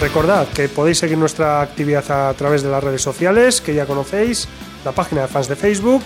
Recordad 0.00 0.46
que 0.48 0.68
podéis 0.68 0.98
seguir 0.98 1.16
nuestra 1.16 1.62
actividad 1.62 2.28
a 2.28 2.34
través 2.34 2.62
de 2.62 2.70
las 2.70 2.84
redes 2.84 3.00
sociales 3.00 3.60
que 3.60 3.74
ya 3.74 3.86
conocéis, 3.86 4.46
la 4.84 4.92
página 4.92 5.22
de 5.22 5.28
fans 5.28 5.48
de 5.48 5.56
Facebook, 5.56 6.02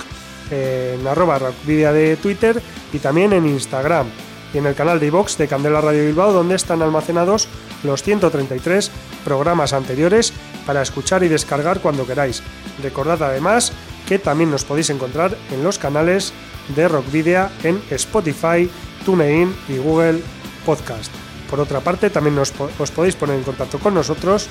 en 0.50 1.06
arroba 1.06 1.38
rockvidia 1.38 1.92
de 1.92 2.16
Twitter 2.16 2.60
y 2.92 2.98
también 2.98 3.32
en 3.32 3.46
Instagram 3.46 4.06
y 4.52 4.58
en 4.58 4.66
el 4.66 4.74
canal 4.74 4.98
de 5.00 5.06
iVox 5.06 5.38
de 5.38 5.48
Candela 5.48 5.80
Radio 5.80 6.04
Bilbao 6.06 6.32
donde 6.32 6.56
están 6.56 6.82
almacenados 6.82 7.48
los 7.82 8.02
133 8.02 8.90
programas 9.24 9.72
anteriores 9.72 10.32
para 10.66 10.82
escuchar 10.82 11.22
y 11.22 11.28
descargar 11.28 11.80
cuando 11.80 12.06
queráis. 12.06 12.42
Recordad 12.82 13.22
además 13.22 13.72
que 14.06 14.18
también 14.18 14.50
nos 14.50 14.64
podéis 14.64 14.90
encontrar 14.90 15.36
en 15.52 15.62
los 15.62 15.78
canales 15.78 16.32
de 16.74 16.88
Rockvidia 16.88 17.50
en 17.62 17.80
Spotify, 17.90 18.68
TuneIn 19.04 19.54
y 19.68 19.76
Google 19.78 20.20
Podcast. 20.64 21.12
Por 21.48 21.60
otra 21.60 21.80
parte, 21.80 22.10
también 22.10 22.38
os 22.38 22.52
podéis 22.90 23.16
poner 23.16 23.36
en 23.36 23.42
contacto 23.42 23.78
con 23.78 23.94
nosotros 23.94 24.48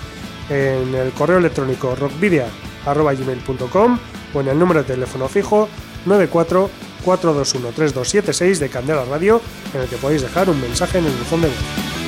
en 0.49 0.95
el 0.95 1.11
correo 1.11 1.37
electrónico 1.37 1.95
rockvidia.gmail.com 1.95 3.99
o 4.33 4.41
en 4.41 4.47
el 4.47 4.59
número 4.59 4.81
de 4.81 4.93
teléfono 4.93 5.27
fijo 5.27 5.69
94 6.05 6.69
421 7.03 7.73
3276 7.73 8.59
de 8.59 8.69
Candela 8.69 9.05
Radio 9.05 9.41
en 9.73 9.81
el 9.81 9.87
que 9.87 9.97
podéis 9.97 10.21
dejar 10.21 10.49
un 10.49 10.59
mensaje 10.59 10.99
en 10.99 11.05
el 11.05 11.13
buzón 11.13 11.41
de 11.41 11.47
voz. 11.47 11.98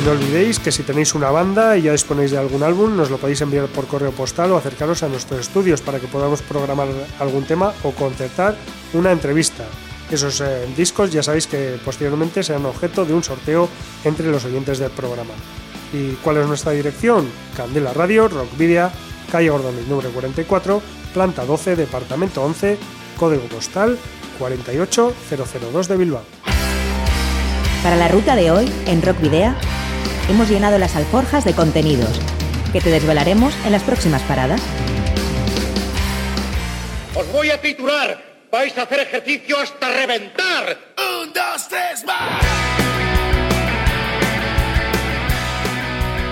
Y 0.00 0.02
no 0.02 0.12
olvidéis 0.12 0.58
que 0.58 0.72
si 0.72 0.82
tenéis 0.82 1.14
una 1.14 1.30
banda 1.30 1.76
y 1.76 1.82
ya 1.82 1.92
disponéis 1.92 2.30
de 2.30 2.38
algún 2.38 2.62
álbum, 2.62 2.96
nos 2.96 3.10
lo 3.10 3.18
podéis 3.18 3.42
enviar 3.42 3.66
por 3.66 3.86
correo 3.86 4.12
postal 4.12 4.50
o 4.50 4.56
acercaros 4.56 5.02
a 5.02 5.08
nuestros 5.08 5.40
estudios 5.40 5.82
para 5.82 6.00
que 6.00 6.06
podamos 6.06 6.40
programar 6.40 6.88
algún 7.18 7.44
tema 7.44 7.74
o 7.82 7.90
concertar 7.90 8.56
una 8.94 9.12
entrevista. 9.12 9.64
Esos 10.10 10.40
eh, 10.40 10.66
discos 10.74 11.12
ya 11.12 11.22
sabéis 11.22 11.46
que 11.46 11.78
posteriormente 11.84 12.42
serán 12.42 12.64
objeto 12.64 13.04
de 13.04 13.12
un 13.12 13.22
sorteo 13.22 13.68
entre 14.02 14.30
los 14.30 14.42
oyentes 14.46 14.78
del 14.78 14.90
programa. 14.90 15.34
¿Y 15.92 16.12
cuál 16.22 16.38
es 16.38 16.46
nuestra 16.46 16.72
dirección? 16.72 17.28
Candela 17.54 17.92
Radio, 17.92 18.26
Rockvidia, 18.28 18.90
calle 19.30 19.50
Gordon, 19.50 19.86
número 19.86 20.10
44, 20.12 20.80
planta 21.12 21.44
12, 21.44 21.76
departamento 21.76 22.42
11, 22.42 22.78
código 23.18 23.42
postal 23.48 23.98
48002 24.38 25.88
de 25.88 25.96
Bilbao. 25.98 26.22
Para 27.82 27.96
la 27.96 28.08
ruta 28.08 28.34
de 28.34 28.50
hoy, 28.50 28.72
en 28.86 29.02
Rock 29.02 29.20
Video, 29.20 29.54
hemos 30.28 30.48
llenado 30.48 30.78
las 30.78 30.96
alforjas 30.96 31.44
de 31.44 31.54
contenidos 31.54 32.20
que 32.72 32.80
te 32.80 32.90
desvelaremos 32.90 33.54
en 33.64 33.72
las 33.72 33.82
próximas 33.82 34.22
paradas. 34.22 34.60
Os 37.14 37.30
voy 37.32 37.50
a 37.50 37.60
titular. 37.60 38.30
Vais 38.50 38.76
a 38.78 38.82
hacer 38.82 39.00
ejercicio 39.00 39.58
hasta 39.60 39.88
reventar. 39.88 40.76
Un, 41.22 41.32
dos, 41.32 41.68
tres, 41.68 42.04
más. 42.04 42.89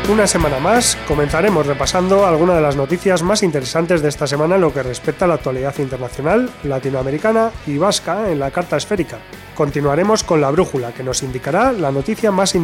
Una 0.08 0.26
semana 0.26 0.58
más 0.58 0.96
comenzaremos 1.06 1.66
repasando 1.66 2.24
algunas 2.24 2.56
de 2.56 2.62
las 2.62 2.76
noticias 2.76 3.22
más 3.22 3.42
interesantes 3.42 4.00
de 4.00 4.08
esta 4.08 4.26
semana 4.26 4.54
en 4.54 4.62
lo 4.62 4.72
que 4.72 4.82
respecta 4.82 5.26
a 5.26 5.28
la 5.28 5.34
actualidad 5.34 5.78
internacional, 5.78 6.48
latinoamericana 6.64 7.50
y 7.66 7.76
vasca 7.76 8.30
en 8.30 8.38
la 8.38 8.50
carta 8.50 8.78
esférica. 8.78 9.18
Continuaremos 9.54 10.24
con 10.24 10.40
la 10.40 10.50
brújula 10.50 10.92
que 10.92 11.02
nos 11.02 11.22
indicará 11.22 11.72
la 11.72 11.92
noticia 11.92 12.32
más 12.32 12.54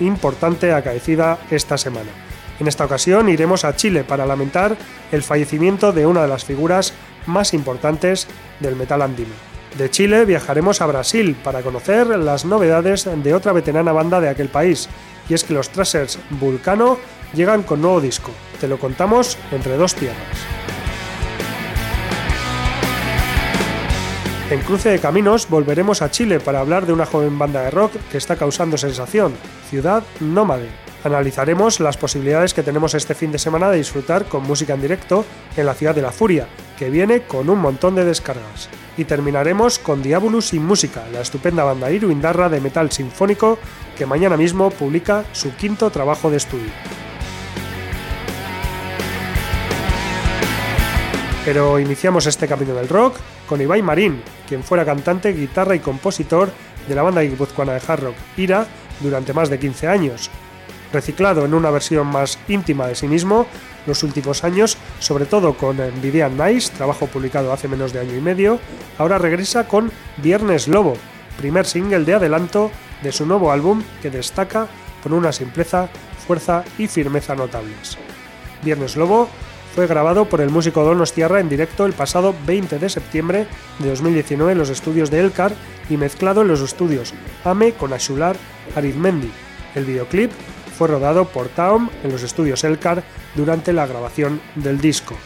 importante 0.00 0.72
acaecida 0.72 1.38
esta 1.52 1.78
semana. 1.78 2.10
En 2.58 2.66
esta 2.66 2.86
ocasión 2.86 3.28
iremos 3.28 3.64
a 3.64 3.76
Chile 3.76 4.02
para 4.02 4.26
lamentar 4.26 4.76
el 5.12 5.22
fallecimiento 5.22 5.92
de 5.92 6.04
una 6.04 6.22
de 6.22 6.28
las 6.28 6.44
figuras 6.44 6.94
más 7.26 7.54
importantes 7.54 8.26
del 8.58 8.74
metal 8.74 9.02
andino. 9.02 9.47
De 9.76 9.90
Chile 9.90 10.24
viajaremos 10.24 10.80
a 10.80 10.86
Brasil 10.86 11.36
para 11.44 11.62
conocer 11.62 12.06
las 12.06 12.44
novedades 12.44 13.08
de 13.22 13.34
otra 13.34 13.52
veterana 13.52 13.92
banda 13.92 14.20
de 14.20 14.28
aquel 14.28 14.48
país, 14.48 14.88
y 15.28 15.34
es 15.34 15.44
que 15.44 15.54
los 15.54 15.68
Trashers 15.68 16.18
Vulcano 16.30 16.98
llegan 17.34 17.62
con 17.62 17.82
nuevo 17.82 18.00
disco. 18.00 18.30
Te 18.60 18.66
lo 18.66 18.78
contamos 18.78 19.36
entre 19.52 19.76
dos 19.76 19.94
piernas. 19.94 20.24
En 24.50 24.60
Cruce 24.60 24.88
de 24.88 24.98
Caminos 24.98 25.48
volveremos 25.50 26.00
a 26.00 26.10
Chile 26.10 26.40
para 26.40 26.60
hablar 26.60 26.86
de 26.86 26.94
una 26.94 27.04
joven 27.04 27.38
banda 27.38 27.62
de 27.62 27.70
rock 27.70 27.92
que 28.10 28.16
está 28.16 28.36
causando 28.36 28.78
sensación, 28.78 29.34
Ciudad 29.68 30.02
Nómade. 30.20 30.87
Analizaremos 31.04 31.78
las 31.78 31.96
posibilidades 31.96 32.54
que 32.54 32.64
tenemos 32.64 32.94
este 32.94 33.14
fin 33.14 33.30
de 33.30 33.38
semana 33.38 33.70
de 33.70 33.78
disfrutar 33.78 34.24
con 34.24 34.42
música 34.42 34.74
en 34.74 34.82
directo 34.82 35.24
en 35.56 35.66
la 35.66 35.74
Ciudad 35.74 35.94
de 35.94 36.02
la 36.02 36.10
Furia, 36.10 36.48
que 36.76 36.90
viene 36.90 37.22
con 37.22 37.48
un 37.48 37.60
montón 37.60 37.94
de 37.94 38.04
descargas. 38.04 38.68
Y 38.96 39.04
terminaremos 39.04 39.78
con 39.78 40.02
Diabolus 40.02 40.46
sin 40.46 40.66
música, 40.66 41.04
la 41.12 41.20
estupenda 41.20 41.62
banda 41.62 41.90
Indarra 41.92 42.48
de 42.48 42.60
metal 42.60 42.90
sinfónico 42.90 43.58
que 43.96 44.06
mañana 44.06 44.36
mismo 44.36 44.70
publica 44.70 45.24
su 45.32 45.54
quinto 45.54 45.90
trabajo 45.90 46.30
de 46.30 46.38
estudio. 46.38 46.70
Pero 51.44 51.78
iniciamos 51.78 52.26
este 52.26 52.48
camino 52.48 52.74
del 52.74 52.88
rock 52.88 53.16
con 53.46 53.60
Ibai 53.60 53.82
Marín, 53.82 54.20
quien 54.48 54.64
fuera 54.64 54.84
cantante, 54.84 55.32
guitarra 55.32 55.76
y 55.76 55.78
compositor 55.78 56.50
de 56.88 56.94
la 56.94 57.02
banda 57.02 57.22
guipuzcoana 57.22 57.74
de 57.74 57.82
hard 57.86 58.02
rock 58.02 58.16
Ira 58.36 58.66
durante 59.00 59.32
más 59.32 59.48
de 59.48 59.58
15 59.58 59.86
años. 59.86 60.30
Reciclado 60.92 61.44
en 61.44 61.52
una 61.52 61.70
versión 61.70 62.06
más 62.06 62.38
íntima 62.48 62.86
de 62.86 62.94
sí 62.94 63.08
mismo, 63.08 63.46
los 63.86 64.02
últimos 64.02 64.42
años, 64.44 64.78
sobre 65.00 65.26
todo 65.26 65.54
con 65.54 65.76
Nvidia 65.76 66.28
Nice, 66.28 66.72
trabajo 66.76 67.06
publicado 67.06 67.52
hace 67.52 67.68
menos 67.68 67.92
de 67.92 68.00
año 68.00 68.14
y 68.14 68.20
medio, 68.20 68.58
ahora 68.96 69.18
regresa 69.18 69.68
con 69.68 69.90
Viernes 70.16 70.66
Lobo, 70.66 70.96
primer 71.36 71.66
single 71.66 72.04
de 72.04 72.14
adelanto 72.14 72.70
de 73.02 73.12
su 73.12 73.26
nuevo 73.26 73.52
álbum 73.52 73.82
que 74.02 74.10
destaca 74.10 74.66
por 75.02 75.12
una 75.12 75.32
simpleza, 75.32 75.88
fuerza 76.26 76.64
y 76.78 76.88
firmeza 76.88 77.34
notables. 77.34 77.98
Viernes 78.62 78.96
Lobo 78.96 79.28
fue 79.74 79.86
grabado 79.86 80.24
por 80.24 80.40
el 80.40 80.50
músico 80.50 80.82
Donostiarra 80.82 81.40
en 81.40 81.48
directo 81.48 81.86
el 81.86 81.92
pasado 81.92 82.34
20 82.46 82.78
de 82.78 82.88
septiembre 82.88 83.46
de 83.78 83.90
2019 83.90 84.52
en 84.52 84.58
los 84.58 84.70
estudios 84.70 85.10
de 85.10 85.20
Elcar 85.20 85.52
y 85.88 85.96
mezclado 85.96 86.42
en 86.42 86.48
los 86.48 86.60
estudios 86.60 87.14
Ame 87.44 87.72
con 87.72 87.92
Ashular 87.92 88.36
Arizmendi. 88.74 89.30
El 89.74 89.84
videoclip 89.84 90.32
fue 90.78 90.86
rodado 90.86 91.24
por 91.24 91.48
Taom 91.48 91.90
en 92.04 92.12
los 92.12 92.22
estudios 92.22 92.62
Elcar 92.62 93.02
durante 93.34 93.72
la 93.72 93.86
grabación 93.86 94.40
del 94.54 94.80
disco. 94.80 95.16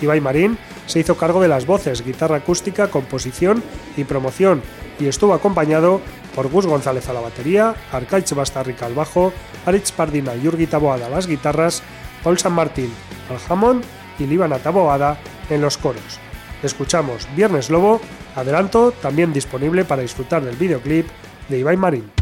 Ibai 0.00 0.20
Marín 0.20 0.56
se 0.86 1.00
hizo 1.00 1.16
cargo 1.16 1.42
de 1.42 1.48
las 1.48 1.66
voces, 1.66 2.04
guitarra 2.04 2.36
acústica, 2.36 2.88
composición 2.88 3.62
y 3.96 4.04
promoción 4.04 4.62
y 5.00 5.08
estuvo 5.08 5.34
acompañado 5.34 6.00
por 6.34 6.48
Gus 6.48 6.66
González 6.66 7.08
a 7.08 7.12
la 7.12 7.20
batería, 7.20 7.74
Arcaich 7.90 8.32
Bastarrica 8.32 8.86
al 8.86 8.94
bajo, 8.94 9.32
Aritz 9.66 9.90
Pardina 9.90 10.36
y 10.36 10.46
Urgi 10.46 10.68
Taboada 10.68 11.06
a 11.06 11.10
las 11.10 11.26
guitarras, 11.26 11.82
Paul 12.22 12.38
San 12.38 12.52
Martín 12.52 12.92
al 13.28 13.38
jamón 13.38 13.82
y 14.18 14.26
Líbana 14.26 14.58
Taboada 14.58 15.18
en 15.50 15.60
los 15.60 15.76
coros. 15.76 16.20
Escuchamos 16.62 17.26
Viernes 17.34 17.68
Lobo, 17.68 18.00
adelanto 18.36 18.92
también 18.92 19.32
disponible 19.32 19.84
para 19.84 20.02
disfrutar 20.02 20.44
del 20.44 20.56
videoclip 20.56 21.08
de 21.48 21.58
Ibai 21.58 21.76
Marín. 21.76 22.19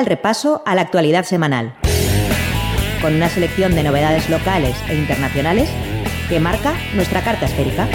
El 0.00 0.06
repaso 0.06 0.62
a 0.64 0.74
la 0.74 0.80
actualidad 0.80 1.24
semanal, 1.24 1.74
con 3.02 3.14
una 3.14 3.28
selección 3.28 3.74
de 3.74 3.82
novedades 3.82 4.30
locales 4.30 4.74
e 4.88 4.94
internacionales 4.94 5.68
que 6.28 6.40
marca 6.40 6.74
nuestra 6.94 7.22
carta 7.22 7.44
esférica. 7.44 7.86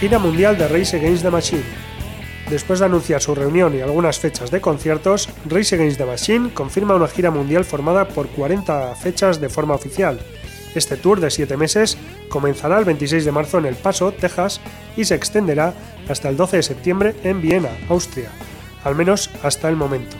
Gira 0.00 0.18
mundial 0.18 0.58
de 0.58 0.66
Race 0.66 0.96
Against 0.96 1.22
the 1.22 1.30
Machine. 1.30 1.62
Después 2.48 2.80
de 2.80 2.86
anunciar 2.86 3.22
su 3.22 3.34
reunión 3.36 3.76
y 3.76 3.80
algunas 3.80 4.18
fechas 4.18 4.50
de 4.50 4.60
conciertos, 4.60 5.28
Race 5.46 5.74
Against 5.76 5.98
the 5.98 6.06
Machine 6.06 6.52
confirma 6.52 6.96
una 6.96 7.06
gira 7.06 7.30
mundial 7.30 7.64
formada 7.64 8.08
por 8.08 8.28
40 8.28 8.96
fechas 8.96 9.40
de 9.40 9.48
forma 9.48 9.74
oficial. 9.74 10.18
Este 10.74 10.96
tour 10.96 11.20
de 11.20 11.30
7 11.30 11.56
meses 11.56 11.98
comenzará 12.28 12.78
el 12.78 12.84
26 12.84 13.24
de 13.24 13.32
marzo 13.32 13.58
en 13.58 13.66
El 13.66 13.74
Paso, 13.74 14.12
Texas, 14.12 14.60
y 14.96 15.04
se 15.04 15.14
extenderá 15.14 15.74
hasta 16.08 16.28
el 16.28 16.36
12 16.36 16.58
de 16.58 16.62
septiembre 16.62 17.16
en 17.24 17.40
Viena, 17.40 17.70
Austria, 17.88 18.30
al 18.84 18.94
menos 18.94 19.30
hasta 19.42 19.68
el 19.68 19.76
momento. 19.76 20.16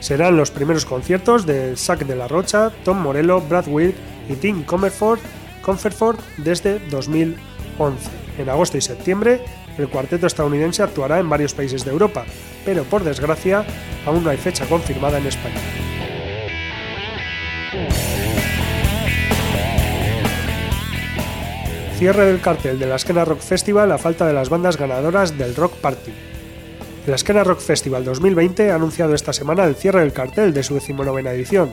Serán 0.00 0.36
los 0.36 0.50
primeros 0.50 0.84
conciertos 0.84 1.46
de 1.46 1.76
Zack 1.76 2.06
de 2.06 2.16
la 2.16 2.28
Rocha, 2.28 2.70
Tom 2.84 3.00
Morello, 3.00 3.40
Brad 3.40 3.66
Wilk 3.68 3.96
y 4.28 4.34
Tim 4.34 4.62
Comerford, 4.64 5.20
Comfortford 5.62 6.18
desde 6.36 6.78
2011. 6.90 8.10
En 8.38 8.48
agosto 8.50 8.76
y 8.76 8.82
septiembre, 8.82 9.40
el 9.78 9.88
cuarteto 9.88 10.26
estadounidense 10.26 10.82
actuará 10.82 11.18
en 11.18 11.30
varios 11.30 11.54
países 11.54 11.84
de 11.84 11.90
Europa, 11.90 12.24
pero 12.64 12.84
por 12.84 13.02
desgracia 13.02 13.64
aún 14.04 14.22
no 14.22 14.30
hay 14.30 14.36
fecha 14.36 14.66
confirmada 14.66 15.18
en 15.18 15.26
España. 15.26 15.83
Cierre 21.98 22.26
del 22.26 22.40
cartel 22.40 22.78
de 22.80 22.86
la 22.86 22.96
Esquena 22.96 23.24
Rock 23.24 23.40
Festival 23.40 23.92
a 23.92 23.98
falta 23.98 24.26
de 24.26 24.32
las 24.32 24.48
bandas 24.48 24.76
ganadoras 24.76 25.38
del 25.38 25.54
Rock 25.54 25.74
Party. 25.76 26.12
La 27.06 27.14
Esquena 27.14 27.44
Rock 27.44 27.60
Festival 27.60 28.04
2020 28.04 28.72
ha 28.72 28.74
anunciado 28.74 29.14
esta 29.14 29.32
semana 29.32 29.64
el 29.64 29.76
cierre 29.76 30.00
del 30.00 30.12
cartel 30.12 30.52
de 30.52 30.64
su 30.64 30.74
decimonovena 30.74 31.30
edición, 31.30 31.72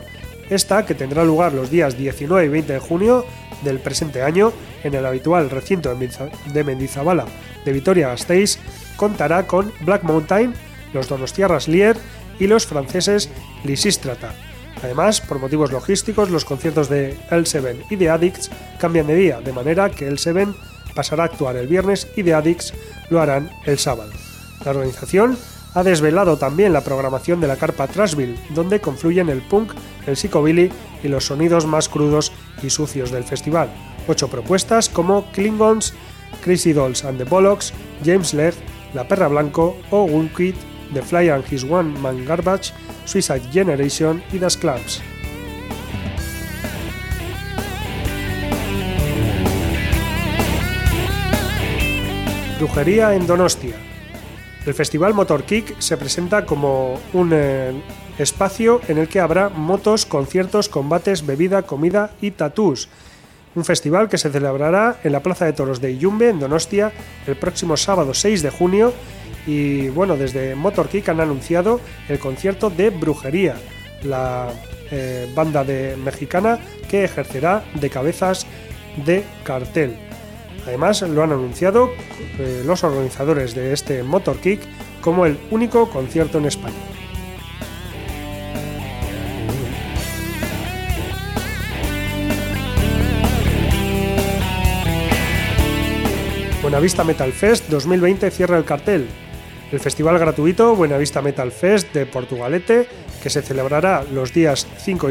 esta 0.50 0.86
que 0.86 0.94
tendrá 0.94 1.26
lugar 1.26 1.54
los 1.54 1.72
días 1.72 1.98
19 1.98 2.46
y 2.46 2.50
20 2.50 2.74
de 2.74 2.80
junio 2.80 3.26
del 3.64 3.80
presente 3.80 4.22
año 4.22 4.54
en 4.84 4.94
el 4.94 5.06
habitual 5.08 5.50
recinto 5.50 5.94
de 5.96 6.64
Mendizabala 6.64 7.26
de 7.66 7.74
Vitoria-Gasteiz, 7.74 8.60
contará 8.98 9.48
con 9.48 9.74
Black 9.82 10.04
Mountain, 10.04 10.54
los 10.94 11.10
Donostiarras 11.10 11.68
Lier 11.68 11.98
y 12.40 12.46
los 12.46 12.68
franceses 12.68 13.30
Lisistrata. 13.64 14.36
Además, 14.84 15.22
por 15.22 15.40
motivos 15.40 15.72
logísticos, 15.72 16.30
los 16.30 16.46
conciertos 16.46 16.90
de 16.90 17.18
L7 17.30 17.86
y 17.90 17.96
de 17.96 18.10
Addicts 18.10 18.50
cambian 18.80 19.08
de 19.08 19.16
día, 19.16 19.42
de 19.42 19.54
manera 19.54 19.90
que 19.90 20.10
L7 20.10 20.54
pasará 20.96 21.24
a 21.24 21.26
actuar 21.28 21.56
el 21.56 21.68
viernes 21.68 22.08
y 22.16 22.24
de 22.24 22.34
Addicts 22.34 22.74
lo 23.10 23.22
harán 23.22 23.50
el 23.66 23.78
sábado. 23.78 24.12
La 24.66 24.72
organización 24.72 25.38
ha 25.74 25.84
desvelado 25.84 26.38
también 26.38 26.74
la 26.74 26.82
programación 26.82 27.40
de 27.40 27.48
la 27.48 27.56
carpa 27.56 27.88
Trashville, 27.88 28.38
donde 28.50 28.82
confluyen 28.82 29.30
el 29.30 29.42
punk, 29.42 29.74
el 30.06 30.18
psychobilly 30.18 30.72
y 31.04 31.08
los 31.08 31.26
sonidos 31.26 31.66
más 31.66 31.88
crudos 31.88 32.32
y 32.62 32.70
sucios 32.70 33.12
del 33.12 33.24
festival. 33.24 33.70
Ocho 34.08 34.28
propuestas 34.28 34.90
como 34.90 35.32
Klingons, 35.32 35.94
Crazy 36.44 36.74
Dolls 36.74 37.06
and 37.06 37.18
the 37.18 37.24
Bollocks, 37.24 37.74
James 38.04 38.34
Leg, 38.34 38.54
La 38.94 39.08
Perra 39.08 39.28
Blanco 39.28 39.78
o 39.92 40.04
Woolkid, 40.04 40.56
The 40.94 41.02
Fly 41.02 41.30
and 41.30 41.46
His 41.52 41.64
One 41.64 41.98
Man 42.00 42.26
Garbage, 42.26 42.74
Suicide 43.06 43.42
Generation 43.52 44.24
y 44.32 44.40
Das 44.40 44.58
Clubs. 44.58 45.02
Brujería 52.60 53.16
en 53.16 53.26
Donostia. 53.26 53.76
El 54.68 54.76
Festival 54.76 55.16
Motor 55.16 55.44
Kick 55.44 55.80
se 55.80 55.98
presenta 55.98 56.46
como 56.46 57.00
un 57.14 57.32
eh, 57.34 57.74
espacio 58.20 58.82
en 58.88 59.00
el 59.00 59.08
que 59.08 59.20
habrá 59.20 59.50
motos, 59.50 60.06
conciertos, 60.06 60.70
combates, 60.70 61.26
bebida, 61.26 61.64
comida 61.64 62.12
y 62.22 62.30
tatús. 62.30 62.88
Un 63.56 63.66
festival 63.66 64.08
que 64.10 64.20
se 64.20 64.30
celebrará 64.30 65.00
en 65.04 65.12
la 65.12 65.24
Plaza 65.24 65.46
de 65.46 65.54
Toros 65.54 65.82
de 65.82 65.92
Iyumbe, 65.92 66.30
en 66.30 66.40
Donostia, 66.40 66.94
el 67.26 67.36
próximo 67.36 67.76
sábado 67.76 68.14
6 68.14 68.44
de 68.44 68.52
junio. 68.52 68.94
Y 69.48 69.90
bueno, 69.90 70.18
desde 70.18 70.56
Motor 70.56 70.90
Kick 70.90 71.10
han 71.10 71.20
anunciado 71.20 71.82
el 72.10 72.20
concierto 72.20 72.70
de 72.70 72.90
Brujería, 72.90 73.56
la 74.04 74.50
eh, 74.92 75.30
banda 75.34 75.64
de 75.64 75.96
mexicana 75.98 76.60
que 76.90 77.04
ejercerá 77.04 77.64
de 77.80 77.90
cabezas 77.90 78.46
de 79.06 79.24
cartel. 79.44 79.96
Además, 80.68 81.02
lo 81.02 81.24
han 81.24 81.32
anunciado 81.32 81.90
eh, 82.38 82.64
los 82.66 82.84
organizadores 82.84 83.56
de 83.56 83.74
este 83.74 84.04
Motor 84.04 84.38
Kick 84.38 84.62
como 85.02 85.26
el 85.26 85.40
único 85.50 85.90
concierto 85.90 86.38
en 86.38 86.46
España. 86.46 86.76
Buenavista 96.62 97.04
Metal 97.04 97.32
Fest 97.32 97.70
2020 97.70 98.30
cierra 98.30 98.58
el 98.58 98.66
cartel. 98.66 99.08
El 99.72 99.80
festival 99.80 100.20
gratuito 100.20 100.76
Buenavista 100.76 101.22
Metal 101.22 101.50
Fest 101.50 101.94
de 101.94 102.06
Portugalete, 102.06 102.88
que 103.24 103.30
se 103.30 103.42
celebrará 103.42 104.04
los 104.04 104.34
días 104.34 104.68
5, 104.80 105.10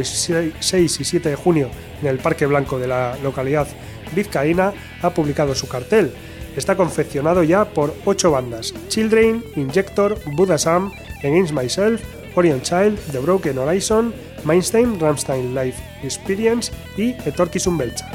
6 0.60 1.00
y 1.00 1.04
7 1.04 1.30
de 1.30 1.34
junio 1.34 1.70
en 2.02 2.08
el 2.08 2.18
Parque 2.18 2.44
Blanco 2.44 2.78
de 2.78 2.86
la 2.86 3.16
localidad 3.22 3.66
vizcaína 4.14 4.74
ha 5.00 5.10
publicado 5.10 5.54
su 5.54 5.66
cartel. 5.66 6.12
Está 6.56 6.76
confeccionado 6.76 7.42
ya 7.42 7.64
por 7.64 7.94
ocho 8.04 8.32
bandas: 8.32 8.74
Children, 8.88 9.42
Injector, 9.56 10.18
Buddha 10.34 10.58
Sam, 10.58 10.92
Against 11.20 11.54
Myself, 11.54 12.02
Orion 12.34 12.60
Child, 12.60 12.98
The 13.12 13.18
Broken 13.18 13.58
Horizon, 13.58 14.12
Mainstein, 14.44 15.00
Ramstein 15.00 15.54
Life 15.54 15.82
Experience 16.02 16.70
y 16.98 17.10
Etorkizun 17.24 17.78
Belcha. 17.78 18.10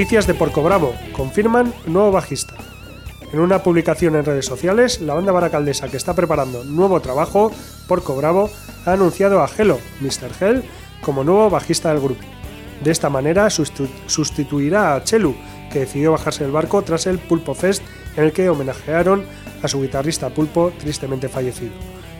Noticias 0.00 0.26
de 0.26 0.32
Porco 0.32 0.62
Bravo. 0.62 0.94
Confirman 1.12 1.74
nuevo 1.84 2.10
bajista. 2.10 2.54
En 3.34 3.38
una 3.38 3.62
publicación 3.62 4.16
en 4.16 4.24
redes 4.24 4.46
sociales, 4.46 5.02
la 5.02 5.12
banda 5.12 5.30
baracaldesa 5.30 5.88
que 5.88 5.98
está 5.98 6.14
preparando 6.14 6.64
nuevo 6.64 7.00
trabajo, 7.00 7.52
Porco 7.86 8.16
Bravo, 8.16 8.48
ha 8.86 8.92
anunciado 8.92 9.42
a 9.42 9.50
Hello, 9.58 9.78
Mr. 10.00 10.30
Hell, 10.40 10.64
como 11.02 11.22
nuevo 11.22 11.50
bajista 11.50 11.90
del 11.90 12.00
grupo. 12.00 12.22
De 12.82 12.90
esta 12.90 13.10
manera 13.10 13.50
sustituirá 13.50 14.94
a 14.94 15.04
Chelu, 15.04 15.36
que 15.70 15.80
decidió 15.80 16.12
bajarse 16.12 16.44
del 16.44 16.52
barco 16.54 16.80
tras 16.80 17.06
el 17.06 17.18
Pulpo 17.18 17.52
Fest 17.52 17.82
en 18.16 18.24
el 18.24 18.32
que 18.32 18.48
homenajearon 18.48 19.26
a 19.62 19.68
su 19.68 19.82
guitarrista 19.82 20.30
Pulpo 20.30 20.72
tristemente 20.78 21.28
fallecido. 21.28 21.74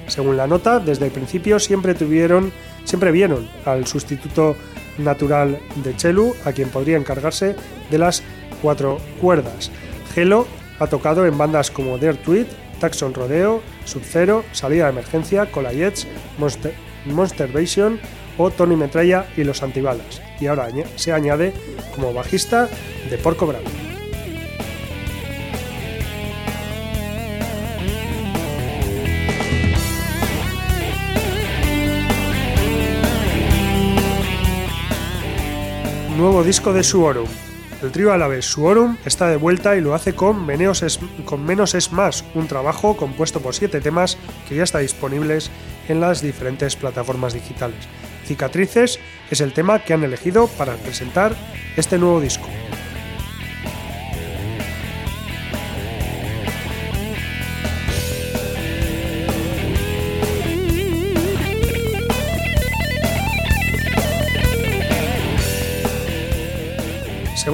Según 0.06 0.36
la 0.36 0.46
nota, 0.46 0.80
desde 0.80 1.06
el 1.06 1.12
principio 1.12 1.58
siempre 1.58 1.94
tuvieron, 1.94 2.52
siempre 2.84 3.10
vieron 3.10 3.48
al 3.64 3.86
sustituto 3.86 4.54
natural 5.04 5.58
de 5.76 5.96
Chelu, 5.96 6.34
a 6.44 6.52
quien 6.52 6.68
podría 6.68 6.96
encargarse 6.96 7.56
de 7.90 7.98
las 7.98 8.22
cuatro 8.62 8.98
cuerdas. 9.20 9.70
Gelo 10.14 10.46
ha 10.78 10.86
tocado 10.86 11.26
en 11.26 11.36
bandas 11.36 11.70
como 11.70 11.98
Dirt 11.98 12.22
Tweet, 12.22 12.46
Taxon 12.80 13.14
Rodeo, 13.14 13.62
Sub-Zero, 13.84 14.44
Salida 14.52 14.84
de 14.84 14.90
Emergencia, 14.90 15.50
Colayets, 15.50 16.06
Monster, 16.38 16.74
Monster 17.06 17.48
Vision 17.48 18.00
o 18.38 18.50
Tony 18.50 18.76
Metralla 18.76 19.26
y 19.36 19.44
Los 19.44 19.62
Antibalas. 19.62 20.22
Y 20.40 20.46
ahora 20.46 20.68
se 20.96 21.12
añade 21.12 21.52
como 21.94 22.14
bajista 22.14 22.68
de 23.10 23.18
Porco 23.18 23.46
Bravo. 23.46 23.89
Nuevo 36.20 36.44
disco 36.44 36.74
de 36.74 36.82
Suorum. 36.82 37.26
El 37.82 37.92
trío 37.92 38.12
vez 38.28 38.44
Suorum 38.44 38.98
está 39.06 39.28
de 39.28 39.38
vuelta 39.38 39.74
y 39.74 39.80
lo 39.80 39.94
hace 39.94 40.14
con, 40.14 40.46
con 41.24 41.46
Menos 41.46 41.72
es 41.72 41.92
Más, 41.92 42.26
un 42.34 42.46
trabajo 42.46 42.94
compuesto 42.94 43.40
por 43.40 43.54
siete 43.54 43.80
temas 43.80 44.18
que 44.46 44.54
ya 44.54 44.64
está 44.64 44.80
disponibles 44.80 45.50
en 45.88 45.98
las 45.98 46.20
diferentes 46.20 46.76
plataformas 46.76 47.32
digitales. 47.32 47.88
Cicatrices 48.26 49.00
es 49.30 49.40
el 49.40 49.54
tema 49.54 49.78
que 49.78 49.94
han 49.94 50.04
elegido 50.04 50.46
para 50.46 50.74
presentar 50.74 51.34
este 51.78 51.96
nuevo 51.96 52.20
disco. 52.20 52.48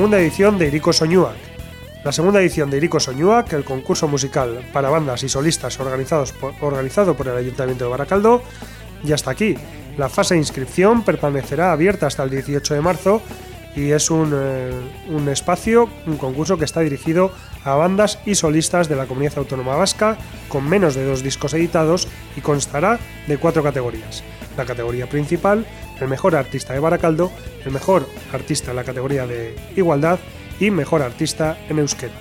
Segunda 0.06 0.20
edición 0.20 0.56
de 0.56 0.68
Iriko 0.68 0.92
Soñuak. 0.92 1.34
La 2.04 2.12
segunda 2.12 2.40
edición 2.40 2.70
de 2.70 2.76
Iriko 2.76 3.00
Soñuak, 3.00 3.52
el 3.54 3.64
concurso 3.64 4.06
musical 4.06 4.60
para 4.72 4.88
bandas 4.88 5.24
y 5.24 5.28
solistas 5.28 5.80
organizado 5.80 7.14
por 7.16 7.26
el 7.26 7.36
Ayuntamiento 7.36 7.82
de 7.82 7.90
Baracaldo, 7.90 8.40
ya 9.02 9.16
está 9.16 9.32
aquí. 9.32 9.56
La 9.98 10.08
fase 10.08 10.34
de 10.34 10.38
inscripción 10.38 11.02
permanecerá 11.02 11.72
abierta 11.72 12.06
hasta 12.06 12.22
el 12.22 12.30
18 12.30 12.74
de 12.74 12.80
marzo 12.80 13.20
y 13.74 13.90
es 13.90 14.08
eh, 14.12 14.70
un, 15.08 15.28
espacio, 15.28 15.90
un 16.06 16.18
concurso 16.18 16.56
que 16.56 16.66
está 16.66 16.82
dirigido 16.82 17.32
a 17.64 17.74
bandas 17.74 18.20
y 18.24 18.36
solistas 18.36 18.88
de 18.88 18.94
la 18.94 19.06
comunidad 19.06 19.38
autónoma 19.38 19.74
vasca 19.74 20.18
con 20.48 20.68
menos 20.68 20.94
de 20.94 21.04
dos 21.04 21.24
discos 21.24 21.52
editados 21.52 22.06
y 22.36 22.42
constará 22.42 23.00
de 23.26 23.38
cuatro 23.38 23.64
categorías. 23.64 24.22
La 24.56 24.66
categoría 24.66 25.08
principal, 25.08 25.66
el 26.00 26.08
mejor 26.08 26.36
artista 26.36 26.72
de 26.72 26.80
Baracaldo, 26.80 27.30
el 27.64 27.72
mejor 27.72 28.06
artista 28.32 28.70
en 28.70 28.76
la 28.76 28.84
categoría 28.84 29.26
de 29.26 29.54
igualdad 29.76 30.18
y 30.60 30.70
mejor 30.70 31.02
artista 31.02 31.58
en 31.68 31.78
euskera. 31.78 32.14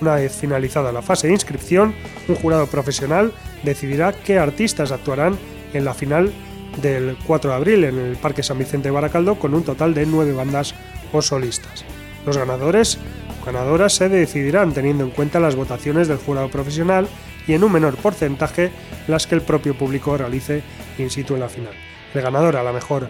Una 0.00 0.14
vez 0.14 0.32
finalizada 0.32 0.92
la 0.92 1.02
fase 1.02 1.26
de 1.26 1.32
inscripción, 1.32 1.94
un 2.28 2.36
jurado 2.36 2.66
profesional 2.66 3.32
decidirá 3.64 4.12
qué 4.12 4.38
artistas 4.38 4.92
actuarán 4.92 5.36
en 5.72 5.84
la 5.84 5.94
final 5.94 6.32
del 6.80 7.16
4 7.26 7.50
de 7.50 7.56
abril 7.56 7.84
en 7.84 7.98
el 7.98 8.16
Parque 8.16 8.42
San 8.42 8.58
Vicente 8.58 8.88
de 8.88 8.94
Baracaldo 8.94 9.38
con 9.38 9.54
un 9.54 9.64
total 9.64 9.94
de 9.94 10.06
nueve 10.06 10.32
bandas 10.32 10.74
o 11.12 11.20
solistas. 11.20 11.84
Los 12.24 12.36
ganadores 12.36 12.98
ganadoras 13.44 13.94
se 13.94 14.08
decidirán 14.08 14.72
teniendo 14.72 15.04
en 15.04 15.10
cuenta 15.10 15.40
las 15.40 15.56
votaciones 15.56 16.06
del 16.06 16.18
jurado 16.18 16.50
profesional 16.50 17.08
y 17.46 17.54
en 17.54 17.64
un 17.64 17.72
menor 17.72 17.96
porcentaje 17.96 18.70
las 19.08 19.26
que 19.26 19.34
el 19.34 19.42
propio 19.42 19.76
público 19.76 20.16
realice 20.16 20.62
in 20.98 21.10
situ 21.10 21.34
en 21.34 21.40
la 21.40 21.48
final. 21.48 21.87
El 22.14 22.22
ganador 22.22 22.56
a 22.56 22.62
la 22.62 22.72
mejor 22.72 23.08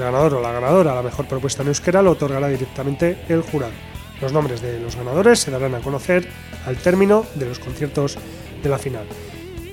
el 0.00 0.04
ganador 0.04 0.34
o 0.34 0.40
la 0.40 0.52
ganadora 0.52 0.92
a 0.92 0.94
la 0.94 1.02
mejor 1.02 1.26
propuesta 1.26 1.62
en 1.62 1.68
euskera 1.68 2.00
lo 2.00 2.12
otorgará 2.12 2.48
directamente 2.48 3.18
el 3.28 3.42
jurado. 3.42 3.72
Los 4.20 4.32
nombres 4.32 4.60
de 4.62 4.80
los 4.80 4.96
ganadores 4.96 5.40
se 5.40 5.50
darán 5.50 5.74
a 5.74 5.80
conocer 5.80 6.28
al 6.66 6.76
término 6.76 7.26
de 7.34 7.46
los 7.46 7.58
conciertos 7.58 8.16
de 8.62 8.68
la 8.68 8.78
final. 8.78 9.04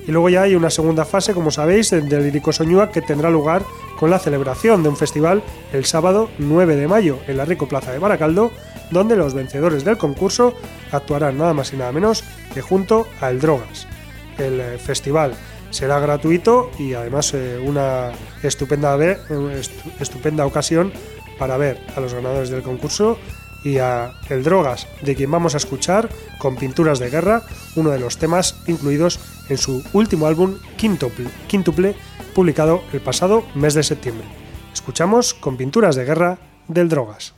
Y 0.06 0.10
luego 0.10 0.30
ya 0.30 0.42
hay 0.42 0.54
una 0.54 0.70
segunda 0.70 1.04
fase, 1.04 1.34
como 1.34 1.50
sabéis, 1.50 1.90
del 1.90 2.22
Lírico 2.22 2.52
Soñúa 2.52 2.90
que 2.90 3.02
tendrá 3.02 3.30
lugar 3.30 3.62
con 3.98 4.10
la 4.10 4.18
celebración 4.18 4.82
de 4.82 4.88
un 4.88 4.96
festival 4.96 5.42
el 5.72 5.84
sábado 5.84 6.30
9 6.38 6.76
de 6.76 6.88
mayo 6.88 7.18
en 7.26 7.36
la 7.36 7.44
Rico 7.44 7.68
Plaza 7.68 7.92
de 7.92 7.98
Baracaldo, 7.98 8.50
donde 8.90 9.16
los 9.16 9.34
vencedores 9.34 9.84
del 9.84 9.98
concurso 9.98 10.54
actuarán 10.92 11.36
nada 11.36 11.52
más 11.52 11.74
y 11.74 11.76
nada 11.76 11.92
menos 11.92 12.24
que 12.54 12.62
junto 12.62 13.06
a 13.20 13.28
El 13.28 13.40
Drogas. 13.40 13.86
El 14.38 14.60
eh, 14.60 14.78
festival 14.78 15.34
será 15.70 16.00
gratuito 16.00 16.70
y 16.78 16.94
además 16.94 17.32
eh, 17.34 17.58
una 17.64 18.12
estupenda, 18.42 18.96
estupenda 20.00 20.46
ocasión 20.46 20.92
para 21.38 21.56
ver 21.56 21.80
a 21.96 22.00
los 22.00 22.14
ganadores 22.14 22.50
del 22.50 22.62
concurso 22.62 23.18
y 23.64 23.78
a 23.78 24.12
El 24.28 24.44
Drogas, 24.44 24.86
de 25.02 25.14
quien 25.14 25.30
vamos 25.30 25.54
a 25.54 25.58
escuchar 25.58 26.08
con 26.38 26.56
Pinturas 26.56 26.98
de 26.98 27.10
Guerra, 27.10 27.42
uno 27.76 27.90
de 27.90 27.98
los 27.98 28.18
temas 28.18 28.56
incluidos 28.66 29.18
en 29.48 29.58
su 29.58 29.82
último 29.92 30.26
álbum 30.26 30.56
Quintuple, 30.76 31.28
Quintuple 31.48 31.96
publicado 32.34 32.82
el 32.92 33.00
pasado 33.00 33.44
mes 33.54 33.74
de 33.74 33.82
septiembre. 33.82 34.26
Escuchamos 34.72 35.34
con 35.34 35.56
Pinturas 35.56 35.96
de 35.96 36.04
Guerra 36.04 36.38
del 36.68 36.88
Drogas. 36.88 37.37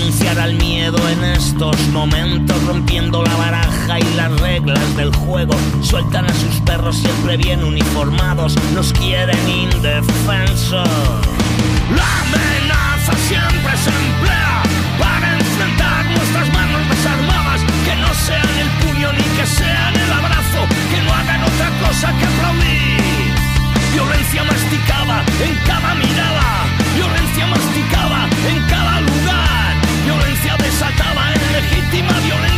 Renunciar 0.00 0.38
al 0.38 0.54
miedo 0.54 0.96
en 1.10 1.22
estos 1.24 1.78
momentos, 1.88 2.56
rompiendo 2.64 3.22
la 3.22 3.36
baraja 3.36 4.00
y 4.00 4.14
las 4.14 4.32
reglas 4.40 4.96
del 4.96 5.14
juego. 5.14 5.54
Sueltan 5.82 6.24
a 6.24 6.32
sus 6.32 6.58
perros 6.64 6.96
siempre 6.96 7.36
bien 7.36 7.62
uniformados, 7.62 8.56
nos 8.74 8.94
quieren 8.94 9.46
indefensos. 9.46 10.88
La 11.94 12.08
amenaza 12.22 13.12
siempre 13.28 13.76
se 13.76 13.90
emplea 13.90 14.62
para 14.98 15.34
enfrentar 15.38 16.06
nuestras 16.06 16.48
manos 16.54 16.80
desarmadas, 16.88 17.60
que 17.84 17.94
no 17.96 18.14
sean 18.14 18.58
el 18.58 18.70
puño 18.80 19.12
ni 19.12 19.24
que 19.36 19.46
sean 19.46 19.94
el 19.94 20.12
abrazo, 20.14 20.60
que 20.90 21.02
no 21.02 21.12
hagan 21.12 21.42
otra 21.44 21.68
cosa 21.86 22.08
que 22.18 22.24
aplaudir. 22.24 23.34
Violencia 23.92 24.44
masticada 24.44 25.22
en 25.44 25.54
cada 25.66 25.94
mirada, 25.94 26.64
violencia 26.96 27.46
masticada 27.48 28.28
en 28.48 28.66
cada 28.66 29.00
lugar, 29.02 29.49
desatada 30.70 31.34
en 31.34 31.52
legítima 31.52 32.20
violencia 32.20 32.49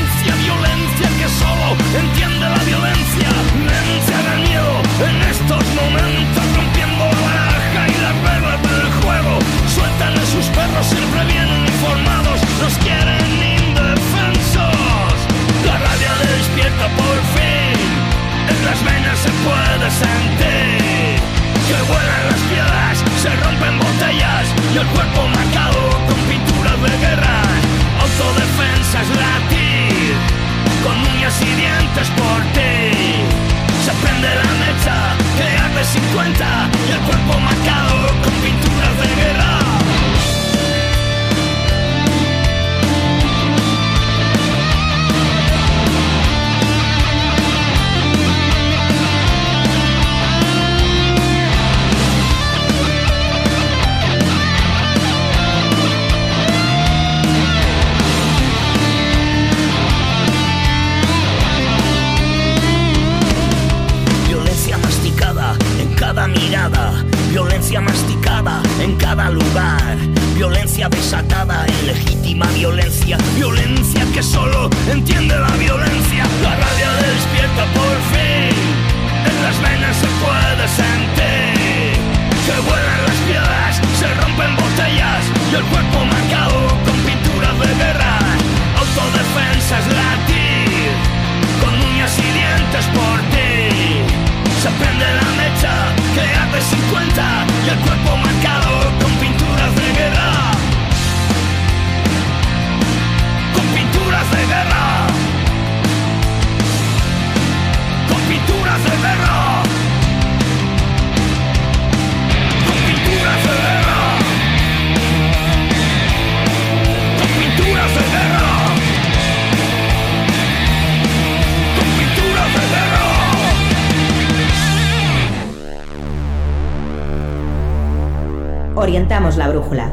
La 129.12 129.48
brújula, 129.48 129.92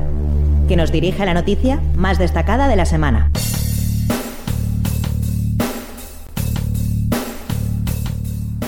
que 0.69 0.77
nos 0.77 0.93
dirige 0.93 1.25
la 1.25 1.34
noticia 1.34 1.82
más 1.97 2.17
destacada 2.17 2.69
de 2.69 2.77
la 2.77 2.86
semana. 2.86 3.29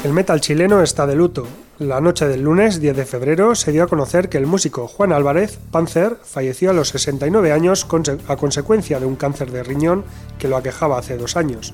El 0.04 0.12
metal 0.12 0.42
chileno 0.42 0.82
está 0.82 1.08
de 1.08 1.16
luto. 1.16 1.48
La 1.80 2.02
noche 2.02 2.28
del 2.28 2.42
lunes 2.42 2.82
10 2.82 2.98
de 2.98 3.06
febrero 3.06 3.56
se 3.56 3.72
dio 3.72 3.84
a 3.84 3.88
conocer 3.88 4.28
que 4.28 4.38
el 4.38 4.46
músico 4.46 4.90
Juan 4.90 5.14
Álvarez, 5.14 5.58
Panzer, 5.72 6.18
falleció 6.22 6.72
a 6.72 6.74
los 6.74 6.90
69 6.90 7.54
años 7.54 7.88
a 8.28 8.36
consecuencia 8.36 9.00
de 9.00 9.06
un 9.06 9.16
cáncer 9.16 9.52
de 9.52 9.64
riñón 9.64 10.04
que 10.38 10.50
lo 10.50 10.58
aquejaba 10.58 11.00
hace 11.00 11.16
dos 11.16 11.38
años. 11.38 11.74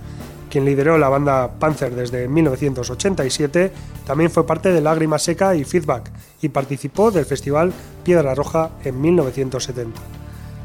Quien 0.50 0.66
lideró 0.66 0.98
la 0.98 1.10
banda 1.10 1.52
Panzer 1.60 1.94
desde 1.94 2.28
1987 2.28 3.72
también 4.06 4.32
fue 4.32 4.46
parte 4.46 4.72
de 4.72 4.82
Lágrima 4.82 5.20
Seca 5.20 5.56
y 5.56 5.64
Feedback 5.64 6.10
y 6.42 6.50
participó 6.50 7.12
del 7.12 7.26
festival 7.26 7.74
Piedra 8.04 8.34
Roja 8.34 8.72
en 8.84 9.02
1970. 9.02 10.00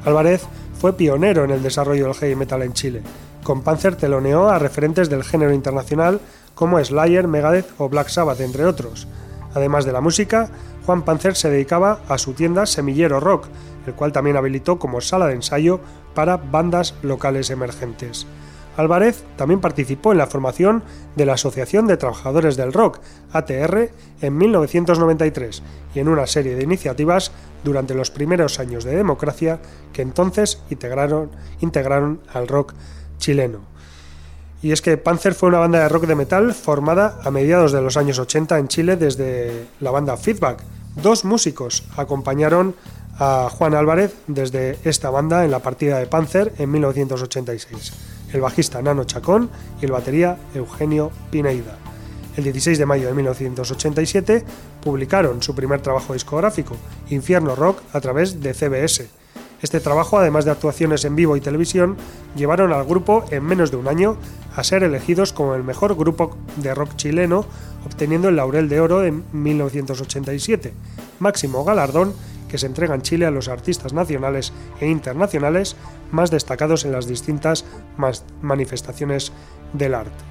Álvarez 0.05 0.47
fue 0.81 0.95
pionero 0.95 1.45
en 1.45 1.51
el 1.51 1.63
desarrollo 1.63 2.07
del 2.07 2.15
heavy 2.15 2.37
metal 2.37 2.63
en 2.63 2.73
Chile. 2.73 3.03
Con 3.43 3.63
Panzer 3.63 3.97
teloneó 3.97 4.49
a 4.49 4.59
referentes 4.59 5.11
del 5.11 5.25
género 5.25 5.53
internacional 5.53 6.21
como 6.55 6.83
Slayer, 6.83 7.27
Megadeth 7.27 7.69
o 7.79 7.89
Black 7.89 8.09
Sabbath, 8.09 8.41
entre 8.41 8.65
otros. 8.65 9.09
Además 9.55 9.85
de 9.85 9.93
la 9.93 10.01
música, 10.01 10.51
Juan 10.87 11.03
Panzer 11.03 11.37
se 11.37 11.51
dedicaba 11.51 12.01
a 12.09 12.19
su 12.19 12.33
tienda 12.35 12.67
Semillero 12.67 13.21
Rock, 13.21 13.47
el 13.87 13.95
cual 13.95 14.13
también 14.13 14.37
habilitó 14.37 14.79
como 14.79 15.01
sala 15.01 15.27
de 15.27 15.35
ensayo 15.35 15.81
para 16.15 16.37
bandas 16.37 16.95
locales 17.03 17.51
emergentes. 17.51 18.27
Álvarez 18.77 19.25
también 19.37 19.61
participó 19.61 20.13
en 20.13 20.19
la 20.19 20.27
formación 20.27 20.83
de 21.17 21.27
la 21.27 21.35
Asociación 21.35 21.87
de 21.87 21.97
Trabajadores 21.97 22.57
del 22.57 22.73
Rock, 22.73 23.01
ATR, 23.33 23.91
en 24.21 24.37
1993 24.37 25.63
y 25.95 25.99
en 26.01 26.09
una 26.09 26.27
serie 26.27 26.55
de 26.55 26.63
iniciativas 26.63 27.33
durante 27.65 27.95
los 27.95 28.11
primeros 28.11 28.59
años 28.59 28.85
de 28.85 28.97
democracia 28.97 29.61
que 29.93 30.03
entonces 30.03 30.63
integraron, 30.71 31.31
integraron 31.61 32.21
al 32.33 32.49
rock 32.49 32.75
chileno. 33.19 33.61
Y 34.63 34.71
es 34.71 34.81
que 34.81 34.97
Panzer 34.97 35.35
fue 35.35 35.49
una 35.49 35.59
banda 35.59 35.81
de 35.81 35.89
rock 35.89 36.07
de 36.07 36.15
metal 36.15 36.55
formada 36.55 37.19
a 37.25 37.31
mediados 37.31 37.73
de 37.73 37.83
los 37.83 37.97
años 37.97 38.19
80 38.19 38.59
en 38.59 38.69
Chile 38.69 38.97
desde 38.97 39.67
la 39.81 39.91
banda 39.91 40.17
Feedback. 40.17 40.63
Dos 41.03 41.25
músicos 41.25 41.85
acompañaron 41.97 42.77
a 43.19 43.49
Juan 43.51 43.75
Álvarez 43.75 44.15
desde 44.29 44.79
esta 44.85 45.11
banda 45.11 45.45
en 45.45 45.51
la 45.51 45.59
partida 45.59 45.99
de 45.99 46.07
Panzer 46.07 46.53
en 46.59 46.71
1986. 46.71 48.12
El 48.33 48.41
bajista 48.41 48.81
Nano 48.83 49.05
Chacón 49.05 49.51
y 49.81 49.85
el 49.85 49.93
batería 49.93 50.39
Eugenio 50.55 51.11
Pineida. 51.31 51.77
El 52.37 52.45
16 52.45 52.79
de 52.79 52.87
mayo 52.87 53.09
de 53.09 53.15
1987 53.15 54.45
publicaron 54.83 55.43
su 55.43 55.55
primer 55.55 55.83
trabajo 55.83 56.15
discográfico, 56.15 56.77
Infierno 57.11 57.55
Rock, 57.55 57.83
a 57.93 58.01
través 58.01 58.41
de 58.41 58.55
CBS. 58.55 59.09
Este 59.61 59.81
trabajo, 59.81 60.19
además 60.19 60.45
de 60.45 60.51
actuaciones 60.51 61.05
en 61.05 61.15
vivo 61.15 61.37
y 61.37 61.41
televisión, 61.41 61.97
llevaron 62.35 62.73
al 62.73 62.85
grupo 62.85 63.25
en 63.31 63.45
menos 63.45 63.71
de 63.71 63.77
un 63.77 63.87
año 63.87 64.17
a 64.57 64.65
ser 64.65 64.83
elegidos 64.83 65.33
como 65.33 65.55
el 65.55 65.63
mejor 65.63 65.95
grupo 65.95 66.37
de 66.57 66.75
rock 66.75 66.97
chileno, 66.97 67.45
obteniendo 67.87 68.29
el 68.29 68.37
Laurel 68.37 68.69
de 68.69 68.81
Oro 68.81 69.05
en 69.05 69.25
1987, 69.33 70.73
máximo 71.21 71.65
galardón 71.65 72.15
que 72.53 72.59
se 72.59 72.67
entrega 72.67 72.95
en 72.95 73.01
Chile 73.01 73.25
a 73.25 73.31
los 73.31 73.49
artistas 73.49 73.95
nacionales 73.95 74.53
e 74.79 74.87
internacionales 74.87 75.75
más 76.11 76.31
destacados 76.31 76.85
en 76.85 76.93
las 76.93 77.07
distintas 77.07 77.65
manifestaciones 78.43 79.33
del 79.73 79.95
arte. 79.95 80.23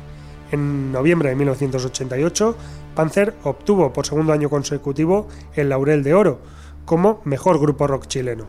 En 0.51 0.91
noviembre 0.91 1.29
de 1.29 1.35
1988, 1.35 2.55
Panzer 2.93 3.33
obtuvo 3.43 3.91
por 3.91 4.05
segundo 4.05 4.33
año 4.33 4.51
consecutivo 4.51 5.27
el 5.55 5.69
Laurel 5.69 6.03
de 6.03 6.13
Oro 6.13 6.41
como 6.85 7.21
mejor 7.23 7.59
grupo 7.59 7.87
rock 7.87 8.05
chileno, 8.05 8.45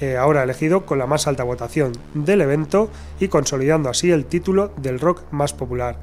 eh, 0.00 0.16
ahora 0.16 0.42
elegido 0.42 0.86
con 0.86 0.98
la 0.98 1.06
más 1.06 1.26
alta 1.26 1.44
votación 1.44 1.92
del 2.14 2.40
evento 2.40 2.88
y 3.20 3.28
consolidando 3.28 3.90
así 3.90 4.10
el 4.10 4.24
título 4.24 4.72
del 4.78 4.98
rock 4.98 5.20
más 5.32 5.52
popular 5.52 5.98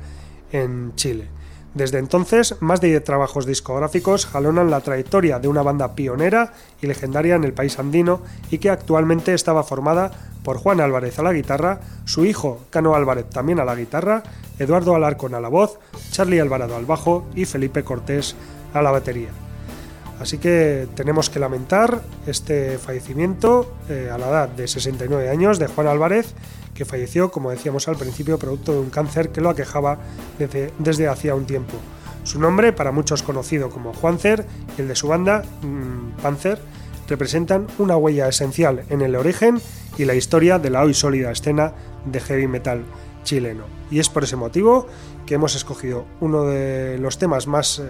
en 0.51 0.93
Chile. 0.93 1.38
Desde 1.73 1.99
entonces, 1.99 2.55
más 2.61 2.81
de 2.81 2.87
10 2.87 3.03
trabajos 3.03 3.45
discográficos 3.45 4.25
jalonan 4.25 4.71
la 4.71 4.81
trayectoria 4.81 5.39
de 5.39 5.47
una 5.47 5.61
banda 5.61 5.93
pionera 5.93 6.53
y 6.81 6.87
legendaria 6.87 7.35
en 7.35 7.43
el 7.43 7.53
país 7.53 7.77
andino 7.77 8.21
y 8.49 8.57
que 8.57 8.71
actualmente 8.71 9.33
estaba 9.33 9.63
formada 9.63 10.11
por 10.43 10.57
Juan 10.57 10.81
Álvarez 10.81 11.19
a 11.19 11.23
la 11.23 11.33
guitarra, 11.33 11.81
su 12.05 12.25
hijo 12.25 12.61
Cano 12.71 12.95
Álvarez 12.95 13.29
también 13.29 13.59
a 13.59 13.65
la 13.65 13.75
guitarra, 13.75 14.23
Eduardo 14.57 14.95
Alarcón 14.95 15.35
a 15.35 15.39
la 15.39 15.49
voz, 15.49 15.77
Charlie 16.11 16.39
Alvarado 16.39 16.75
al 16.75 16.85
bajo 16.85 17.27
y 17.35 17.45
Felipe 17.45 17.83
Cortés 17.83 18.35
a 18.73 18.81
la 18.81 18.91
batería. 18.91 19.48
Así 20.19 20.37
que 20.37 20.87
tenemos 20.95 21.29
que 21.29 21.39
lamentar 21.39 22.01
este 22.27 22.77
fallecimiento 22.77 23.73
eh, 23.89 24.09
a 24.11 24.17
la 24.17 24.27
edad 24.27 24.49
de 24.49 24.67
69 24.67 25.29
años 25.29 25.59
de 25.59 25.67
Juan 25.67 25.87
Álvarez, 25.87 26.33
que 26.73 26.83
falleció, 26.83 27.31
como 27.31 27.51
decíamos 27.51 27.87
al 27.87 27.95
principio, 27.95 28.37
producto 28.37 28.73
de 28.73 28.79
un 28.79 28.89
cáncer 28.89 29.29
que 29.29 29.39
lo 29.39 29.49
aquejaba 29.49 29.99
desde, 30.37 30.73
desde 30.77 31.07
hacía 31.07 31.35
un 31.35 31.45
tiempo. 31.45 31.73
Su 32.23 32.39
nombre, 32.39 32.73
para 32.73 32.91
muchos 32.91 33.23
conocido 33.23 33.69
como 33.69 33.93
Juancer, 33.93 34.45
y 34.77 34.81
el 34.81 34.89
de 34.89 34.95
su 34.95 35.07
banda, 35.07 35.43
mm, 35.61 36.21
Panzer, 36.21 36.59
representan 37.07 37.65
una 37.77 37.95
huella 37.95 38.27
esencial 38.27 38.83
en 38.89 39.01
el 39.01 39.15
origen 39.15 39.61
y 39.97 40.05
la 40.05 40.15
historia 40.15 40.59
de 40.59 40.69
la 40.69 40.83
hoy 40.83 40.93
sólida 40.93 41.31
escena 41.31 41.73
de 42.05 42.19
heavy 42.19 42.47
metal 42.47 42.83
chileno. 43.23 43.63
Y 43.89 43.99
es 43.99 44.09
por 44.09 44.25
ese 44.25 44.35
motivo 44.35 44.85
que 45.25 45.35
hemos 45.35 45.55
escogido 45.55 46.05
uno 46.19 46.43
de 46.43 46.97
los 46.99 47.17
temas 47.17 47.47
más... 47.47 47.79
Eh, 47.79 47.89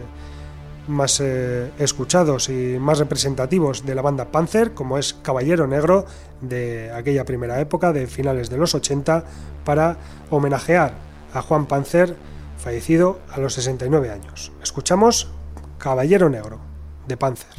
más 0.90 1.20
eh, 1.22 1.72
escuchados 1.78 2.50
y 2.50 2.78
más 2.80 3.00
representativos 3.00 3.86
de 3.86 3.96
la 3.96 4.02
banda 4.02 4.32
Panzer, 4.32 4.74
como 4.74 4.98
es 4.98 5.14
Caballero 5.14 5.68
Negro 5.68 6.06
de 6.42 6.92
aquella 6.92 7.26
primera 7.26 7.60
época, 7.60 7.94
de 7.94 8.08
finales 8.08 8.50
de 8.50 8.58
los 8.58 8.76
80, 8.76 9.24
para 9.64 9.98
homenajear 10.30 10.94
a 11.34 11.42
Juan 11.42 11.68
Panzer, 11.68 12.16
fallecido 12.58 13.20
a 13.32 13.40
los 13.40 13.54
69 13.54 14.12
años. 14.12 14.52
Escuchamos 14.62 15.30
Caballero 15.78 16.30
Negro 16.30 16.60
de 17.08 17.18
Panzer. 17.18 17.59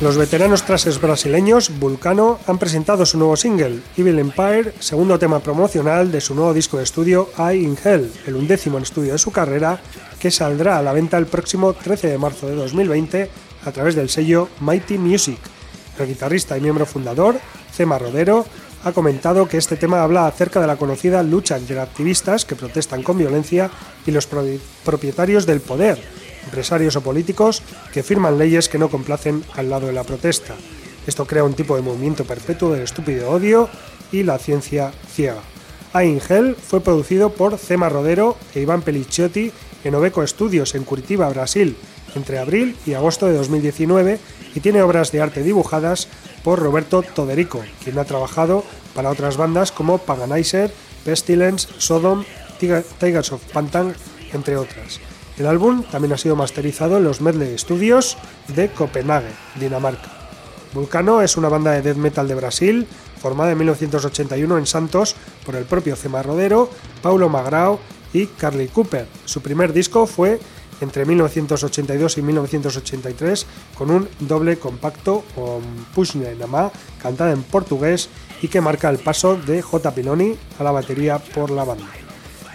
Los 0.00 0.16
veteranos 0.16 0.62
trases 0.62 0.98
brasileños 0.98 1.78
Vulcano 1.78 2.38
han 2.46 2.56
presentado 2.56 3.04
su 3.04 3.18
nuevo 3.18 3.36
single, 3.36 3.80
Evil 3.98 4.18
Empire, 4.18 4.72
segundo 4.80 5.18
tema 5.18 5.40
promocional 5.40 6.10
de 6.10 6.22
su 6.22 6.34
nuevo 6.34 6.54
disco 6.54 6.78
de 6.78 6.84
estudio 6.84 7.28
I 7.36 7.56
in 7.62 7.76
Hell, 7.84 8.10
el 8.26 8.36
undécimo 8.36 8.78
en 8.78 8.84
estudio 8.84 9.12
de 9.12 9.18
su 9.18 9.30
carrera, 9.30 9.78
que 10.18 10.30
saldrá 10.30 10.78
a 10.78 10.82
la 10.82 10.94
venta 10.94 11.18
el 11.18 11.26
próximo 11.26 11.74
13 11.74 12.08
de 12.08 12.16
marzo 12.16 12.48
de 12.48 12.54
2020 12.54 13.30
a 13.66 13.72
través 13.72 13.94
del 13.94 14.08
sello 14.08 14.48
Mighty 14.60 14.96
Music. 14.96 15.38
El 15.98 16.06
guitarrista 16.06 16.56
y 16.56 16.62
miembro 16.62 16.86
fundador, 16.86 17.38
Cema 17.70 17.98
Rodero, 17.98 18.46
ha 18.84 18.92
comentado 18.92 19.48
que 19.48 19.58
este 19.58 19.76
tema 19.76 20.02
habla 20.02 20.26
acerca 20.26 20.62
de 20.62 20.66
la 20.66 20.76
conocida 20.76 21.22
lucha 21.22 21.58
entre 21.58 21.78
activistas 21.78 22.46
que 22.46 22.56
protestan 22.56 23.02
con 23.02 23.18
violencia 23.18 23.70
y 24.06 24.12
los 24.12 24.26
propietarios 24.82 25.44
del 25.44 25.60
poder, 25.60 26.00
empresarios 26.44 26.96
o 26.96 27.02
políticos 27.02 27.62
que 27.92 28.02
firman 28.02 28.38
leyes 28.38 28.68
que 28.68 28.78
no 28.78 28.88
complacen 28.88 29.44
al 29.54 29.70
lado 29.70 29.86
de 29.86 29.92
la 29.92 30.04
protesta. 30.04 30.54
Esto 31.06 31.26
crea 31.26 31.44
un 31.44 31.54
tipo 31.54 31.76
de 31.76 31.82
movimiento 31.82 32.24
perpetuo 32.24 32.72
del 32.72 32.82
estúpido 32.82 33.30
odio 33.30 33.68
y 34.12 34.22
la 34.22 34.38
ciencia 34.38 34.92
ciega. 35.12 35.40
Hell 35.92 36.54
fue 36.54 36.80
producido 36.80 37.30
por 37.30 37.58
Cema 37.58 37.88
Rodero 37.88 38.36
e 38.54 38.60
Iván 38.60 38.82
Pelicciotti 38.82 39.52
en 39.82 39.94
Obeco 39.94 40.24
Studios 40.26 40.74
en 40.74 40.84
Curitiba, 40.84 41.28
Brasil, 41.28 41.76
entre 42.14 42.38
abril 42.38 42.76
y 42.86 42.94
agosto 42.94 43.26
de 43.26 43.34
2019 43.34 44.18
y 44.54 44.60
tiene 44.60 44.82
obras 44.82 45.12
de 45.12 45.20
arte 45.20 45.42
dibujadas 45.42 46.08
por 46.42 46.58
Roberto 46.58 47.02
Toderico, 47.02 47.62
quien 47.82 47.98
ha 47.98 48.04
trabajado 48.04 48.64
para 48.94 49.10
otras 49.10 49.36
bandas 49.36 49.72
como 49.72 49.98
Paganizer, 49.98 50.72
Pestilence, 51.04 51.68
Sodom, 51.78 52.24
Tigers 52.58 53.32
of 53.32 53.42
Pantan, 53.52 53.94
entre 54.32 54.56
otras. 54.56 55.00
El 55.40 55.46
álbum 55.46 55.84
también 55.84 56.12
ha 56.12 56.18
sido 56.18 56.36
masterizado 56.36 56.98
en 56.98 57.04
los 57.04 57.22
Medley 57.22 57.56
Studios 57.56 58.18
de 58.48 58.68
Copenhague, 58.68 59.30
Dinamarca. 59.58 60.10
Vulcano 60.74 61.22
es 61.22 61.38
una 61.38 61.48
banda 61.48 61.70
de 61.70 61.80
death 61.80 61.96
metal 61.96 62.28
de 62.28 62.34
Brasil, 62.34 62.86
formada 63.18 63.50
en 63.50 63.56
1981 63.56 64.58
en 64.58 64.66
Santos 64.66 65.16
por 65.46 65.56
el 65.56 65.64
propio 65.64 65.96
Cema 65.96 66.22
Rodero, 66.22 66.68
Paulo 67.00 67.30
Magrao 67.30 67.80
y 68.12 68.26
Carly 68.26 68.68
Cooper. 68.68 69.06
Su 69.24 69.40
primer 69.40 69.72
disco 69.72 70.06
fue 70.06 70.38
entre 70.82 71.06
1982 71.06 72.18
y 72.18 72.22
1983 72.22 73.46
con 73.78 73.90
un 73.90 74.08
doble 74.18 74.58
compacto 74.58 75.24
con 75.34 75.62
Pushne 75.94 76.34
Namá, 76.34 76.70
cantada 77.02 77.32
en 77.32 77.44
portugués 77.44 78.10
y 78.42 78.48
que 78.48 78.60
marca 78.60 78.90
el 78.90 78.98
paso 78.98 79.36
de 79.36 79.62
J. 79.62 79.90
Piloni 79.94 80.36
a 80.58 80.64
la 80.64 80.70
batería 80.70 81.18
por 81.18 81.50
la 81.50 81.64
banda. 81.64 81.99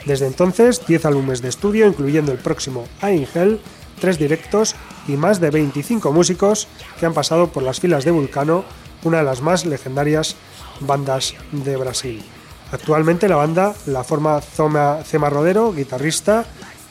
Desde 0.05 0.27
entonces, 0.27 0.85
10 0.85 1.05
álbumes 1.05 1.41
de 1.41 1.49
estudio, 1.49 1.87
incluyendo 1.87 2.31
el 2.31 2.37
próximo 2.37 2.87
Hell, 3.01 3.59
3 3.99 4.19
directos 4.19 4.75
y 5.07 5.13
más 5.13 5.39
de 5.39 5.49
25 5.49 6.11
músicos 6.11 6.67
que 6.99 7.07
han 7.07 7.13
pasado 7.13 7.47
por 7.47 7.63
las 7.63 7.79
filas 7.79 8.05
de 8.05 8.11
Vulcano, 8.11 8.65
una 9.03 9.19
de 9.19 9.23
las 9.23 9.41
más 9.41 9.65
legendarias 9.65 10.35
bandas 10.79 11.33
de 11.51 11.75
Brasil. 11.77 12.23
Actualmente 12.71 13.27
la 13.27 13.35
banda 13.35 13.73
la 13.87 14.03
forma 14.03 14.41
Zoma 14.41 15.01
Cema 15.03 15.29
Rodero, 15.29 15.73
guitarrista, 15.73 16.45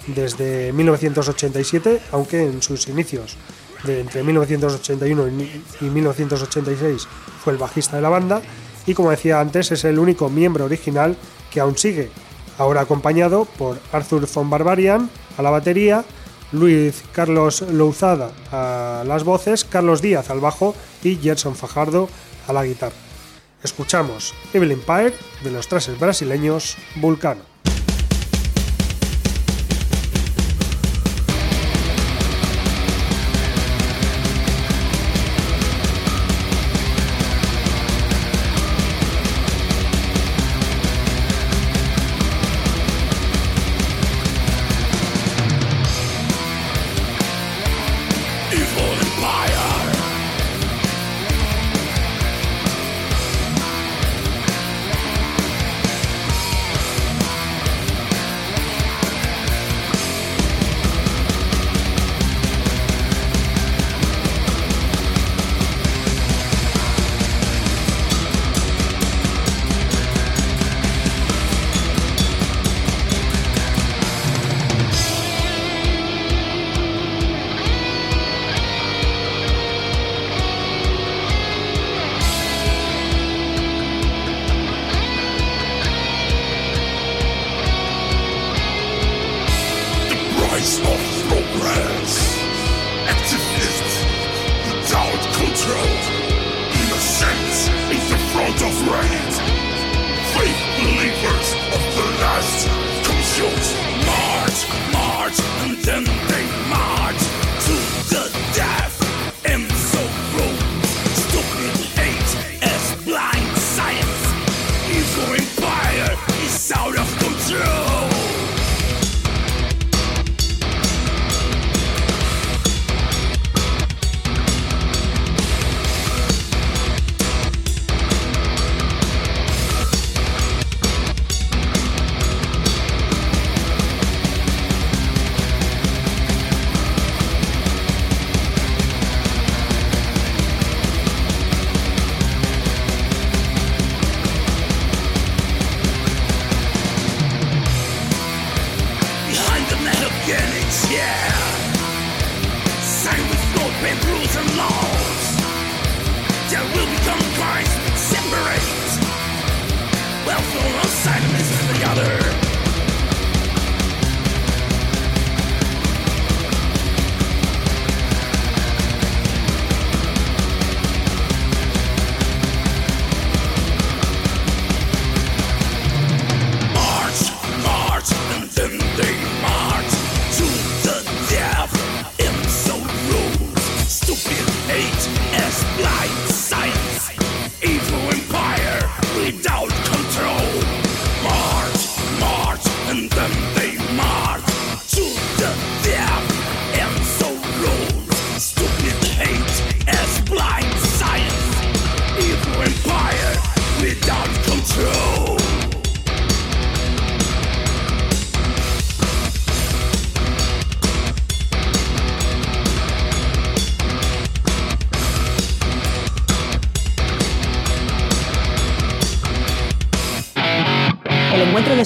desde 0.08 0.72
1987, 0.72 2.00
aunque 2.12 2.42
en 2.44 2.62
sus 2.62 2.88
inicios, 2.88 3.36
de 3.84 4.00
entre 4.00 4.22
1981 4.22 5.28
y 5.80 5.84
1986, 5.84 7.06
fue 7.42 7.52
el 7.52 7.58
bajista 7.58 7.96
de 7.96 8.02
la 8.02 8.08
banda, 8.08 8.42
y 8.86 8.94
como 8.94 9.10
decía 9.10 9.40
antes, 9.40 9.72
es 9.72 9.84
el 9.84 9.98
único 9.98 10.28
miembro 10.30 10.64
original 10.64 11.16
que 11.50 11.60
aún 11.60 11.76
sigue 11.78 12.10
ahora 12.58 12.82
acompañado 12.82 13.44
por 13.44 13.78
Arthur 13.92 14.26
von 14.32 14.50
Barbarian 14.50 15.10
a 15.36 15.42
la 15.42 15.50
batería, 15.50 16.04
Luis 16.52 17.02
Carlos 17.12 17.62
Louzada 17.62 18.30
a 18.52 19.04
las 19.06 19.24
voces, 19.24 19.64
Carlos 19.64 20.02
Díaz 20.02 20.30
al 20.30 20.40
bajo 20.40 20.74
y 21.02 21.16
Gerson 21.16 21.56
Fajardo 21.56 22.08
a 22.46 22.52
la 22.52 22.64
guitarra. 22.64 22.96
Escuchamos 23.62 24.34
Evil 24.52 24.72
Empire 24.72 25.14
de 25.42 25.50
los 25.50 25.68
trases 25.68 25.98
brasileños 25.98 26.76
Vulcano. 26.96 27.53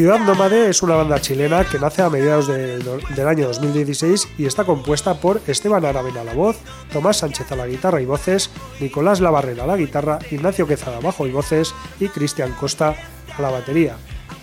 Ciudad 0.00 0.18
Nómade 0.18 0.70
es 0.70 0.82
una 0.82 0.94
banda 0.94 1.20
chilena 1.20 1.62
que 1.66 1.78
nace 1.78 2.00
a 2.00 2.08
mediados 2.08 2.48
del 2.48 3.28
año 3.28 3.48
2016 3.48 4.28
y 4.38 4.46
está 4.46 4.64
compuesta 4.64 5.20
por 5.20 5.42
Esteban 5.46 5.84
Aravena 5.84 6.22
a 6.22 6.24
la 6.24 6.32
voz, 6.32 6.56
Tomás 6.90 7.18
Sánchez 7.18 7.52
a 7.52 7.56
la 7.56 7.66
guitarra 7.66 8.00
y 8.00 8.06
voces, 8.06 8.48
Nicolás 8.80 9.20
Labarrera 9.20 9.64
a 9.64 9.66
la 9.66 9.76
guitarra, 9.76 10.18
Ignacio 10.30 10.66
Quezada 10.66 11.00
bajo 11.00 11.26
y 11.26 11.32
voces 11.32 11.74
y 12.00 12.08
Cristian 12.08 12.52
Costa 12.52 12.94
a 13.36 13.42
la 13.42 13.50
batería. 13.50 13.98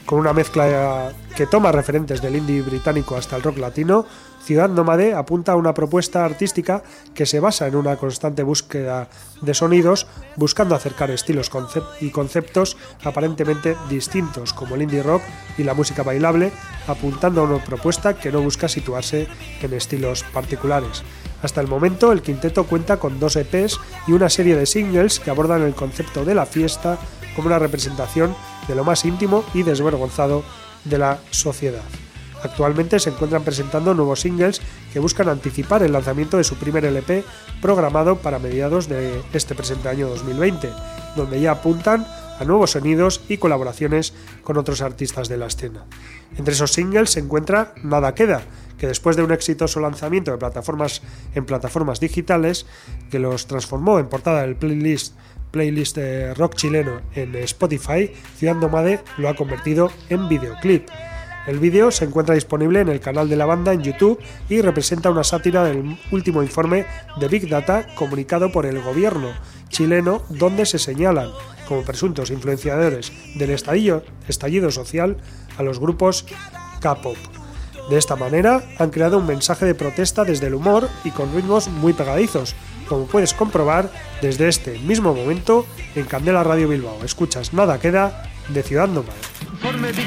Con 0.06 0.20
una 0.20 0.32
mezcla 0.32 1.12
que 1.36 1.48
toma 1.48 1.72
referentes 1.72 2.22
del 2.22 2.36
indie 2.36 2.62
británico 2.62 3.16
hasta 3.16 3.36
el 3.36 3.42
rock 3.42 3.58
latino, 3.58 4.06
Ciudad 4.42 4.70
Nómade 4.70 5.14
apunta 5.14 5.52
a 5.52 5.56
una 5.56 5.74
propuesta 5.74 6.24
artística 6.24 6.84
que 7.14 7.26
se 7.26 7.40
basa 7.40 7.68
en 7.68 7.76
una 7.76 7.98
constante 7.98 8.44
búsqueda 8.44 9.10
de 9.42 9.54
sonidos, 9.54 10.08
buscando 10.36 10.76
acercar 10.76 11.12
estilos 11.12 11.52
y 12.00 12.12
conceptos 12.12 12.78
aparentemente 13.04 13.76
distintos 13.90 14.54
como 14.54 14.76
el 14.76 14.84
indie 14.84 15.04
rock 15.04 15.22
y 15.58 15.64
la 15.64 15.74
música 15.74 16.04
bailable, 16.04 16.52
apuntando 16.88 17.42
a 17.42 17.44
una 17.44 17.64
propuesta 17.64 18.18
que 18.18 18.32
no 18.32 18.42
busca 18.42 18.68
situarse 18.68 19.28
en 19.62 19.74
estilos 19.74 20.24
particulares. 20.24 21.04
Hasta 21.44 21.62
el 21.62 21.68
momento, 21.68 22.12
el 22.12 22.22
quinteto 22.22 22.66
cuenta 22.66 22.98
con 22.98 23.20
dos 23.20 23.36
EPs 23.36 23.80
y 24.08 24.14
una 24.14 24.30
serie 24.30 24.56
de 24.56 24.66
singles 24.66 25.20
que 25.20 25.30
abordan 25.30 25.62
el 25.62 25.76
concepto 25.76 26.26
de 26.26 26.36
la 26.36 26.46
fiesta 26.46 26.98
como 27.36 27.48
una 27.48 27.60
representación 27.60 28.36
de 28.68 28.76
lo 28.76 28.84
más 28.84 29.06
íntimo 29.06 29.44
y 29.54 29.64
desvergonzado 29.64 30.44
de 30.86 30.98
la 30.98 31.20
sociedad. 31.30 31.84
Actualmente 32.44 33.00
se 33.00 33.10
encuentran 33.10 33.44
presentando 33.44 33.94
nuevos 33.94 34.22
singles 34.22 34.62
que 34.94 35.00
buscan 35.00 35.30
anticipar 35.30 35.84
el 35.84 35.94
lanzamiento 35.94 36.38
de 36.38 36.44
su 36.44 36.56
primer 36.56 36.86
LP 36.86 37.24
programado 37.62 38.18
para 38.18 38.40
mediados 38.40 38.88
de 38.88 39.22
este 39.34 39.56
presente 39.56 39.90
año 39.90 40.08
2020, 40.08 40.70
donde 41.16 41.42
ya 41.42 41.52
apuntan 41.52 42.06
a 42.40 42.44
nuevos 42.44 42.72
sonidos 42.72 43.22
y 43.30 43.38
colaboraciones 43.38 44.14
con 44.44 44.58
otros 44.58 44.82
artistas 44.82 45.28
de 45.28 45.38
la 45.38 45.48
escena. 45.48 45.86
Entre 46.38 46.54
esos 46.54 46.72
singles 46.72 47.10
se 47.10 47.20
encuentra 47.20 47.74
Nada 47.84 48.14
Queda, 48.14 48.42
que 48.78 48.88
después 48.88 49.16
de 49.16 49.24
un 49.24 49.32
exitoso 49.32 49.80
lanzamiento 49.80 50.32
en 50.32 51.46
plataformas 51.46 52.00
digitales, 52.00 52.68
que 53.10 53.18
los 53.18 53.48
transformó 53.48 53.98
en 53.98 54.08
portada 54.08 54.42
del 54.42 54.56
playlist 54.56 55.16
playlist 55.52 55.96
de 55.96 56.34
rock 56.34 56.56
chileno 56.56 57.02
en 57.16 57.36
Spotify, 57.36 58.12
Ciudad 58.36 58.56
Nomade 58.56 59.00
lo 59.18 59.30
ha 59.30 59.36
convertido 59.36 59.92
en 60.10 60.28
videoclip. 60.28 60.88
El 61.48 61.60
vídeo 61.60 61.92
se 61.92 62.04
encuentra 62.04 62.36
disponible 62.36 62.82
en 62.82 62.90
el 62.90 63.00
canal 63.00 63.30
de 63.30 63.38
la 63.38 63.46
banda 63.46 63.72
en 63.72 63.82
YouTube 63.82 64.20
y 64.50 64.60
representa 64.62 65.10
una 65.10 65.24
sátira 65.24 65.64
del 65.64 65.98
último 66.12 66.44
informe 66.44 66.86
de 67.18 67.28
Big 67.30 67.48
Data 67.48 67.88
comunicado 67.96 68.52
por 68.52 68.66
el 68.66 68.82
gobierno 68.82 69.32
chileno 69.70 70.24
donde 70.28 70.66
se 70.66 70.78
señalan 70.78 71.30
como 71.66 71.84
presuntos 71.84 72.32
influenciadores 72.32 73.14
del 73.36 73.52
estallido, 73.52 74.72
social 74.72 75.18
a 75.58 75.64
los 75.64 75.80
grupos 75.80 76.26
K-pop. 76.82 77.18
De 77.90 77.98
esta 77.98 78.18
manera 78.18 78.64
han 78.78 78.90
creado 78.90 79.18
un 79.18 79.26
mensaje 79.26 79.66
de 79.66 79.74
protesta 79.74 80.26
desde 80.26 80.48
el 80.48 80.56
humor 80.56 80.90
y 81.06 81.12
con 81.12 81.34
ritmos 81.34 81.70
muy 81.70 81.94
pegadizos, 81.94 82.56
como 82.90 83.06
puedes 83.06 83.34
comprobar 83.34 83.90
desde 84.22 84.50
este 84.50 84.78
mismo 84.80 85.14
momento 85.14 85.66
en 85.96 86.04
Candela 86.04 86.44
Radio 86.44 86.68
Bilbao. 86.68 87.06
Escuchas 87.06 87.54
Nada 87.54 87.80
Queda 87.80 88.30
de 88.50 88.64
Ciudad. 88.64 88.90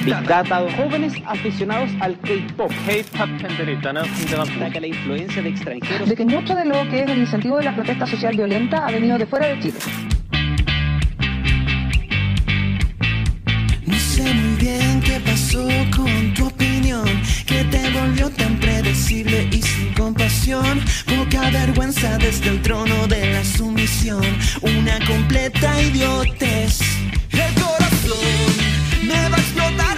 Big 0.04 0.26
Data. 0.26 0.64
Jóvenes 0.76 1.14
aficionados 1.26 1.90
al 2.00 2.18
K-pop. 2.20 2.70
K-pop 2.86 3.28
la 4.80 4.86
influencia 4.86 5.42
de 5.42 5.48
extranjeros. 5.48 6.08
De 6.08 6.16
que 6.16 6.24
mucho 6.24 6.54
de 6.54 6.64
lo 6.64 6.88
que 6.88 7.02
es 7.02 7.10
el 7.10 7.18
incentivo 7.18 7.58
de 7.58 7.64
la 7.64 7.74
protesta 7.74 8.06
social 8.06 8.36
violenta 8.36 8.86
ha 8.86 8.90
venido 8.90 9.18
de 9.18 9.26
fuera 9.26 9.48
de 9.48 9.60
Chile. 9.60 9.78
No 13.86 13.98
sé 13.98 14.22
muy 14.22 14.56
bien 14.56 15.00
qué 15.00 15.20
pasó 15.20 15.66
con 15.94 16.34
tu 16.34 16.46
opinión, 16.46 17.06
que 17.46 17.64
te 17.64 17.90
volvió 17.90 18.30
tan 18.30 18.56
predecible 18.58 19.48
y 19.50 19.62
sin 19.62 19.92
compasión. 19.94 20.80
Poca 21.06 21.50
vergüenza 21.50 22.16
desde 22.18 22.50
el 22.50 22.62
trono 22.62 23.06
de 23.08 23.32
la 23.32 23.44
sumisión, 23.44 24.24
una 24.62 24.98
completa 25.06 25.80
idiotez. 25.82 26.80
El 27.32 27.54
corazón 27.54 28.69
me 29.10 29.28
va 29.28 29.89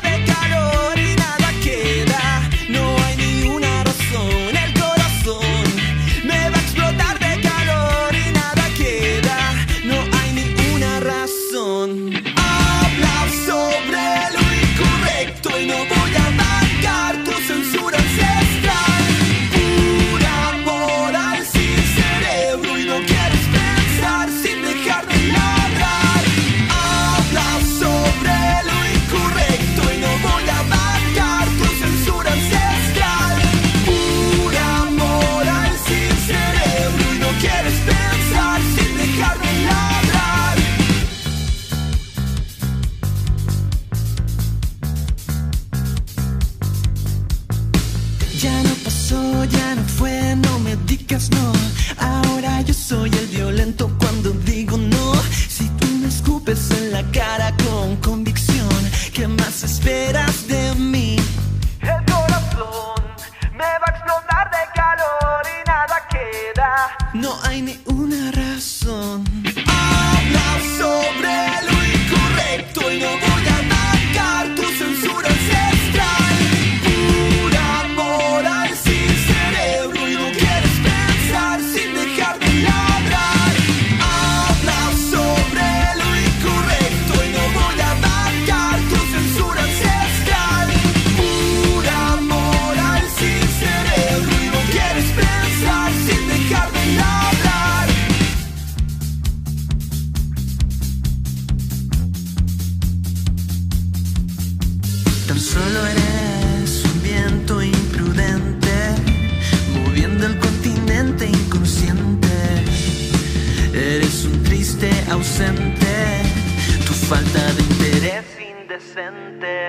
indecente. 118.73 119.69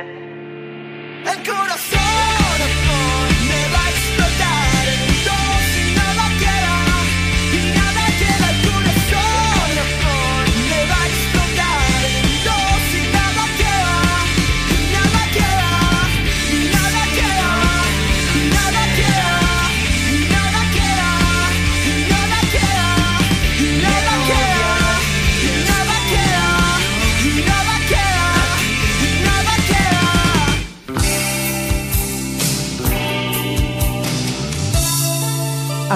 El 1.25 1.43
corazón 1.43 3.02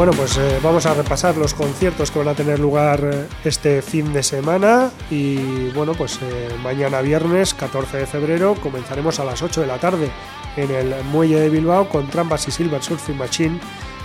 Bueno, 0.00 0.14
pues 0.14 0.38
eh, 0.38 0.58
vamos 0.62 0.86
a 0.86 0.94
repasar 0.94 1.36
los 1.36 1.52
conciertos 1.52 2.10
que 2.10 2.20
van 2.20 2.28
a 2.28 2.34
tener 2.34 2.58
lugar 2.58 3.00
eh, 3.04 3.28
este 3.44 3.82
fin 3.82 4.14
de 4.14 4.22
semana 4.22 4.90
y 5.10 5.68
bueno, 5.72 5.92
pues 5.92 6.18
eh, 6.22 6.48
mañana 6.62 7.02
viernes 7.02 7.52
14 7.52 7.98
de 7.98 8.06
febrero 8.06 8.54
comenzaremos 8.62 9.20
a 9.20 9.26
las 9.26 9.42
8 9.42 9.60
de 9.60 9.66
la 9.66 9.76
tarde 9.76 10.10
en 10.56 10.70
el 10.70 11.04
Muelle 11.12 11.38
de 11.38 11.50
Bilbao 11.50 11.86
con 11.90 12.08
Trampas 12.08 12.48
y 12.48 12.50
Silver 12.50 12.82
Surfing 12.82 13.18
Machine 13.18 13.60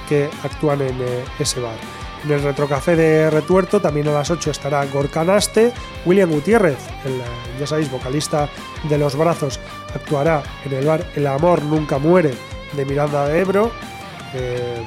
que 0.10 0.30
actúan 0.44 0.82
en 0.82 0.98
ese 1.40 1.62
bar. 1.62 1.78
En 2.26 2.32
el 2.34 2.44
Retrocafé 2.44 2.98
de 2.98 3.30
Retuerto 3.30 3.80
también 3.80 4.10
a 4.10 4.12
las 4.12 4.30
8 4.30 4.52
estará 4.52 4.86
Gorkanaste, 4.88 5.72
William 6.06 6.30
Gutiérrez, 6.30 6.78
el, 7.06 7.22
ya 7.58 7.68
sabéis, 7.68 7.90
vocalista 7.90 8.50
de 8.90 8.98
Los 8.98 9.16
Brazos, 9.16 9.62
actuará 9.96 10.44
en 10.66 10.74
el 10.74 10.86
bar 10.86 11.06
El 11.16 11.26
Amor 11.26 11.62
Nunca 11.64 12.00
Muere 12.00 12.34
de 12.74 12.84
Miranda 12.84 13.30
de 13.30 13.40
Ebro 13.40 13.72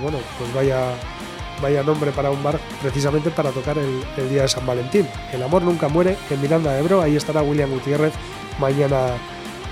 bueno, 0.03 0.18
pues 0.38 0.55
vaya, 0.55 0.92
vaya 1.62 1.82
nombre 1.82 2.11
para 2.12 2.30
un 2.30 2.42
bar 2.42 2.59
precisamente 2.82 3.30
para 3.30 3.51
tocar 3.51 3.78
el, 3.78 4.03
día 4.28 4.42
de 4.42 4.49
San 4.49 4.66
Valentín. 4.66 5.09
El 5.32 5.42
amor 5.42 5.62
nunca 5.62 5.88
muere 5.88 6.16
en 6.30 6.40
Miranda 6.40 6.72
de 6.72 6.80
Ebro, 6.80 7.03
ahí 7.03 7.16
estará 7.16 7.42
William 7.42 7.70
Gutiérrez 7.70 8.12
mañana, 8.59 9.16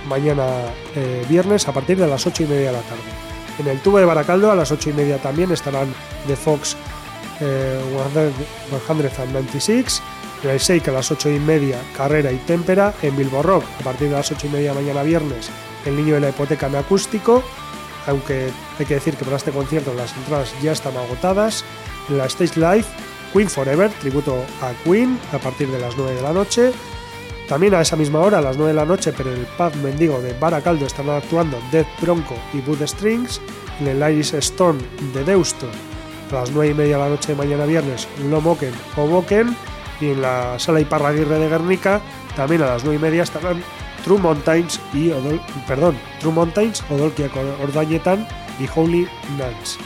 mañana 0.08 0.46
eh, 0.94 1.24
viernes 1.28 1.66
a 1.68 1.72
partir 1.72 1.98
de 1.98 2.06
las 2.06 2.26
8 2.26 2.44
y 2.44 2.46
media 2.46 2.66
de 2.66 2.72
la 2.72 2.82
tarde. 2.82 3.02
En 3.58 3.68
el 3.68 3.80
tubo 3.80 3.98
de 3.98 4.04
Baracaldo 4.04 4.50
a 4.50 4.54
las 4.54 4.70
8 4.70 4.90
y 4.90 4.92
media 4.92 5.16
también 5.18 5.50
estarán 5.50 5.94
The 6.26 6.36
Fox 6.36 6.76
196, 7.38 9.98
eh, 9.98 10.02
en 10.44 10.50
el 10.50 10.58
Shake 10.58 10.88
a 10.88 10.92
las 10.92 11.10
8 11.10 11.30
y 11.30 11.40
media 11.40 11.80
Carrera 11.96 12.30
y 12.32 12.36
Témpera, 12.36 12.94
en 13.02 13.16
Bilbo 13.16 13.42
Rock 13.42 13.64
a 13.80 13.84
partir 13.84 14.08
de 14.08 14.14
las 14.14 14.30
8 14.30 14.46
y 14.46 14.50
media 14.50 14.74
mañana 14.74 15.02
viernes 15.02 15.50
El 15.84 15.96
Niño 15.96 16.14
de 16.14 16.20
la 16.20 16.28
Hipoteca 16.30 16.66
en 16.66 16.76
acústico, 16.76 17.42
aunque 18.07 18.50
hay 18.78 18.86
que 18.86 18.94
decir 18.94 19.16
que 19.16 19.24
para 19.24 19.36
este 19.36 19.50
concierto 19.50 19.92
las 19.94 20.16
entradas 20.16 20.54
ya 20.62 20.72
están 20.72 20.96
agotadas. 20.96 21.64
En 22.09 22.18
la 22.18 22.26
Stage 22.26 22.59
Live, 22.59 22.86
Queen 23.32 23.50
Forever, 23.50 23.90
tributo 24.00 24.44
a 24.62 24.72
Queen, 24.84 25.18
a 25.32 25.38
partir 25.38 25.68
de 25.68 25.78
las 25.78 25.96
9 25.96 26.14
de 26.14 26.22
la 26.22 26.32
noche. 26.32 26.72
También 27.48 27.74
a 27.74 27.80
esa 27.80 27.96
misma 27.96 28.20
hora, 28.20 28.38
a 28.38 28.42
las 28.42 28.57
9 28.57 28.72
de 28.72 28.76
la 28.76 28.84
noche, 28.84 29.12
pero 29.16 29.32
en 29.32 29.40
el 29.40 29.46
pub 29.46 29.74
mendigo 29.76 30.20
de 30.20 30.32
Baracaldo 30.38 30.86
están 30.86 31.09
actuando 31.11 31.59
Death 31.70 31.86
Bronco 32.00 32.34
y 32.52 32.61
Bud 32.61 32.84
Strings. 32.84 33.40
En 33.80 33.88
el 33.88 34.12
Iris 34.12 34.32
Stone 34.34 34.80
de 35.12 35.22
Deusto, 35.22 35.68
a 36.30 36.34
las 36.34 36.50
9 36.50 36.72
y 36.72 36.74
media 36.74 36.96
de 36.96 37.02
la 37.02 37.09
noche 37.11 37.32
de 37.32 37.38
mañana 37.38 37.66
viernes, 37.66 38.09
Lo 38.30 38.40
Moken 38.40 38.72
o 38.96 39.07
Boken. 39.07 39.57
Y 40.00 40.11
en 40.11 40.22
la 40.22 40.59
Sala 40.59 40.80
Iparraguirre 40.80 41.38
de 41.38 41.48
Guernica, 41.48 42.00
también 42.36 42.62
a 42.62 42.66
las 42.66 42.84
9 42.84 42.98
y 42.98 43.02
media 43.02 43.22
estarán 43.22 43.62
True 44.07 44.20
Mountains 44.20 44.80
y 44.94 45.11
perdón, 45.66 45.98
True 46.20 46.32
Mountains, 46.32 46.84
Odolkia 46.88 47.28
Ordañetan 47.61 48.24
y 48.61 48.68
Holy 48.72 49.09
Nuns. 49.36 49.78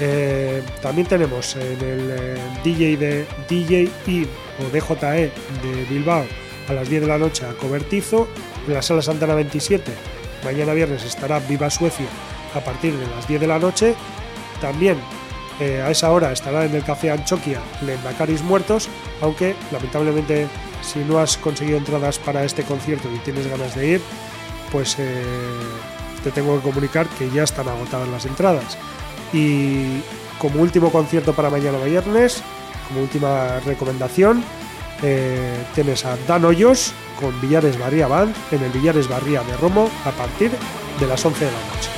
Eh, 0.00 0.62
también 0.80 1.06
tenemos 1.06 1.54
en 1.56 1.78
el 1.82 2.10
eh, 2.10 2.36
DJ 2.64 2.96
de 2.96 3.26
DJ 3.46 3.90
e 4.06 4.26
o 4.58 4.70
DJE 4.72 5.30
de 5.62 5.84
Bilbao 5.90 6.24
a 6.70 6.72
las 6.72 6.88
10 6.88 7.02
de 7.02 7.06
la 7.06 7.18
noche 7.18 7.44
a 7.44 7.52
Cobertizo, 7.52 8.28
en 8.66 8.72
la 8.72 8.80
Sala 8.80 9.02
Santana 9.02 9.34
27. 9.34 9.92
Mañana 10.42 10.72
viernes 10.72 11.04
estará 11.04 11.38
Viva 11.40 11.68
Suecia 11.68 12.06
a 12.54 12.60
partir 12.60 12.94
de 12.94 13.06
las 13.08 13.28
10 13.28 13.42
de 13.42 13.46
la 13.46 13.58
noche. 13.58 13.94
También 14.62 14.96
eh, 15.60 15.82
a 15.82 15.90
esa 15.90 16.10
hora 16.10 16.32
estará 16.32 16.64
en 16.64 16.74
el 16.74 16.82
Café 16.82 17.10
Anchoquia 17.10 17.60
Lendacaris 17.84 18.40
Muertos, 18.40 18.88
aunque 19.20 19.54
lamentablemente 19.70 20.48
si 20.84 21.00
no 21.00 21.18
has 21.18 21.36
conseguido 21.36 21.78
entradas 21.78 22.18
para 22.18 22.44
este 22.44 22.62
concierto 22.62 23.08
y 23.12 23.18
tienes 23.18 23.46
ganas 23.46 23.74
de 23.74 23.86
ir, 23.88 24.00
pues 24.70 24.96
eh, 24.98 25.22
te 26.22 26.30
tengo 26.30 26.56
que 26.56 26.62
comunicar 26.62 27.06
que 27.18 27.30
ya 27.30 27.44
están 27.44 27.68
agotadas 27.68 28.08
las 28.08 28.26
entradas. 28.26 28.78
Y 29.32 30.00
como 30.38 30.60
último 30.60 30.90
concierto 30.90 31.32
para 31.32 31.50
mañana 31.50 31.78
viernes, 31.78 32.42
como 32.88 33.00
última 33.00 33.60
recomendación, 33.60 34.44
eh, 35.02 35.64
tienes 35.74 36.04
a 36.04 36.16
Dan 36.28 36.44
Hoyos 36.44 36.92
con 37.20 37.38
Villares 37.40 37.78
Barría 37.78 38.06
Band 38.06 38.34
en 38.50 38.62
el 38.62 38.70
Villares 38.70 39.08
Barría 39.08 39.42
de 39.42 39.56
Romo 39.56 39.90
a 40.04 40.10
partir 40.10 40.50
de 41.00 41.06
las 41.06 41.24
11 41.24 41.44
de 41.44 41.50
la 41.50 41.58
noche. 41.58 41.93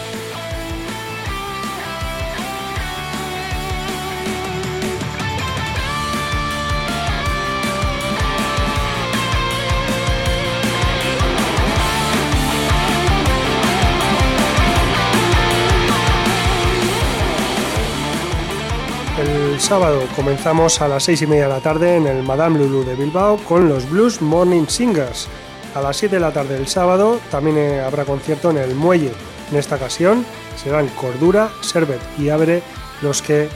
Sábado 19.66 20.06
comenzamos 20.14 20.80
a 20.80 20.86
las 20.86 21.02
6 21.02 21.22
y 21.22 21.26
media 21.26 21.48
de 21.48 21.54
la 21.54 21.60
tarde 21.60 21.96
en 21.96 22.06
el 22.06 22.22
Madame 22.22 22.56
Lulu 22.56 22.84
de 22.84 22.94
Bilbao 22.94 23.36
con 23.48 23.68
los 23.68 23.90
Blues 23.90 24.22
Morning 24.22 24.66
Singers. 24.68 25.26
A 25.74 25.80
las 25.80 25.96
7 25.96 26.14
de 26.14 26.20
la 26.20 26.30
tarde 26.30 26.54
del 26.54 26.68
sábado 26.68 27.18
también 27.32 27.58
eh, 27.58 27.80
habrá 27.80 28.04
concierto 28.04 28.50
en 28.50 28.58
el 28.58 28.76
Muelle. 28.76 29.10
En 29.50 29.56
esta 29.56 29.74
ocasión 29.74 30.24
serán 30.54 30.86
Cordura, 30.90 31.50
Servet 31.62 32.00
y 32.16 32.28
Abre 32.28 32.62
los 33.02 33.22
que 33.22 33.46
eh, 33.46 33.48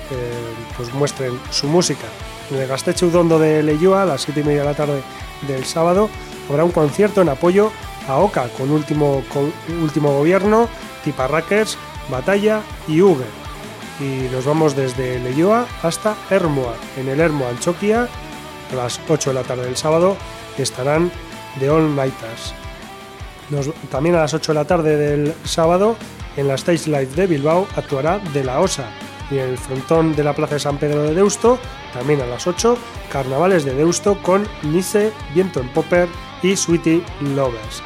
pues 0.77 0.93
muestren 0.95 1.39
su 1.53 1.69
música. 1.69 2.09
En 2.51 2.57
el 2.57 2.67
Gasteche 2.67 3.07
Udondo 3.07 3.39
de 3.39 3.63
Leyua 3.63 4.03
a 4.03 4.07
las 4.07 4.23
7 4.23 4.41
y 4.41 4.45
media 4.45 4.63
de 4.63 4.67
la 4.67 4.75
tarde 4.75 5.03
del 5.47 5.65
sábado 5.65 6.11
habrá 6.49 6.65
un 6.65 6.73
concierto 6.73 7.23
en 7.23 7.29
apoyo 7.29 7.71
a 8.09 8.17
Oca 8.17 8.49
con 8.59 8.73
último, 8.73 9.23
con 9.33 9.53
último 9.81 10.13
gobierno, 10.13 10.69
Tiparrackers, 11.05 11.79
Batalla 12.11 12.63
y 12.89 13.01
Uger 13.01 13.40
y 14.01 14.29
nos 14.33 14.47
vamos 14.47 14.75
desde 14.75 15.19
Leyoa 15.19 15.67
hasta 15.83 16.17
Hermoa. 16.31 16.75
En 16.97 17.09
el 17.09 17.21
Hermoa 17.21 17.51
Anchoquia, 17.51 18.09
a 18.73 18.75
las 18.75 19.01
8 19.09 19.31
de 19.31 19.35
la 19.35 19.43
tarde 19.43 19.65
del 19.65 19.77
sábado, 19.77 20.17
estarán 20.57 21.11
The 21.59 21.71
All 21.71 21.95
Nighters. 21.95 22.55
también 23.91 24.15
a 24.15 24.21
las 24.21 24.35
8 24.35 24.53
de 24.53 24.59
la 24.59 24.65
tarde 24.65 24.97
del 24.97 25.35
sábado, 25.45 25.97
en 26.37 26.49
la 26.49 26.55
Stage 26.55 26.87
Live 26.87 27.15
de 27.15 27.27
Bilbao, 27.27 27.67
actuará 27.77 28.19
De 28.19 28.45
La 28.45 28.61
Osa. 28.61 28.89
Y 29.31 29.39
en 29.39 29.51
el 29.51 29.59
frontón 29.59 30.17
de 30.17 30.25
la 30.25 30.35
Plaza 30.35 30.55
de 30.55 30.61
San 30.61 30.79
Pedro 30.79 31.03
de 31.03 31.15
Deusto, 31.15 31.59
también 31.93 32.21
a 32.21 32.27
las 32.27 32.47
8, 32.47 32.77
Carnavales 33.13 33.65
de 33.65 33.75
Deusto 33.75 34.21
con 34.23 34.47
Nice, 34.63 35.13
Viento 35.35 35.61
en 35.61 35.69
Popper 35.69 36.09
y 36.43 36.57
Sweetie 36.57 37.03
Lovers. 37.21 37.83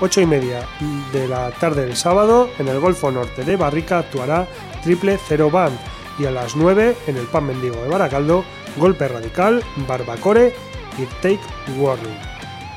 8 0.00 0.20
y 0.20 0.26
media 0.26 0.66
de 1.12 1.26
la 1.26 1.50
tarde 1.52 1.86
del 1.86 1.96
sábado, 1.96 2.50
en 2.58 2.68
el 2.68 2.80
Golfo 2.80 3.10
Norte 3.10 3.44
de 3.44 3.56
Barrica 3.56 3.98
actuará 3.98 4.46
Triple 4.86 5.18
Zero 5.18 5.50
Band 5.50 5.76
y 6.16 6.26
a 6.26 6.30
las 6.30 6.54
9 6.54 6.96
en 7.08 7.16
el 7.16 7.26
Pan 7.26 7.44
Mendigo 7.44 7.82
de 7.82 7.88
Baracaldo, 7.88 8.44
Golpe 8.76 9.08
Radical, 9.08 9.60
Barbacore 9.88 10.54
y 10.96 11.06
Take 11.20 11.40
Warning. 11.76 12.16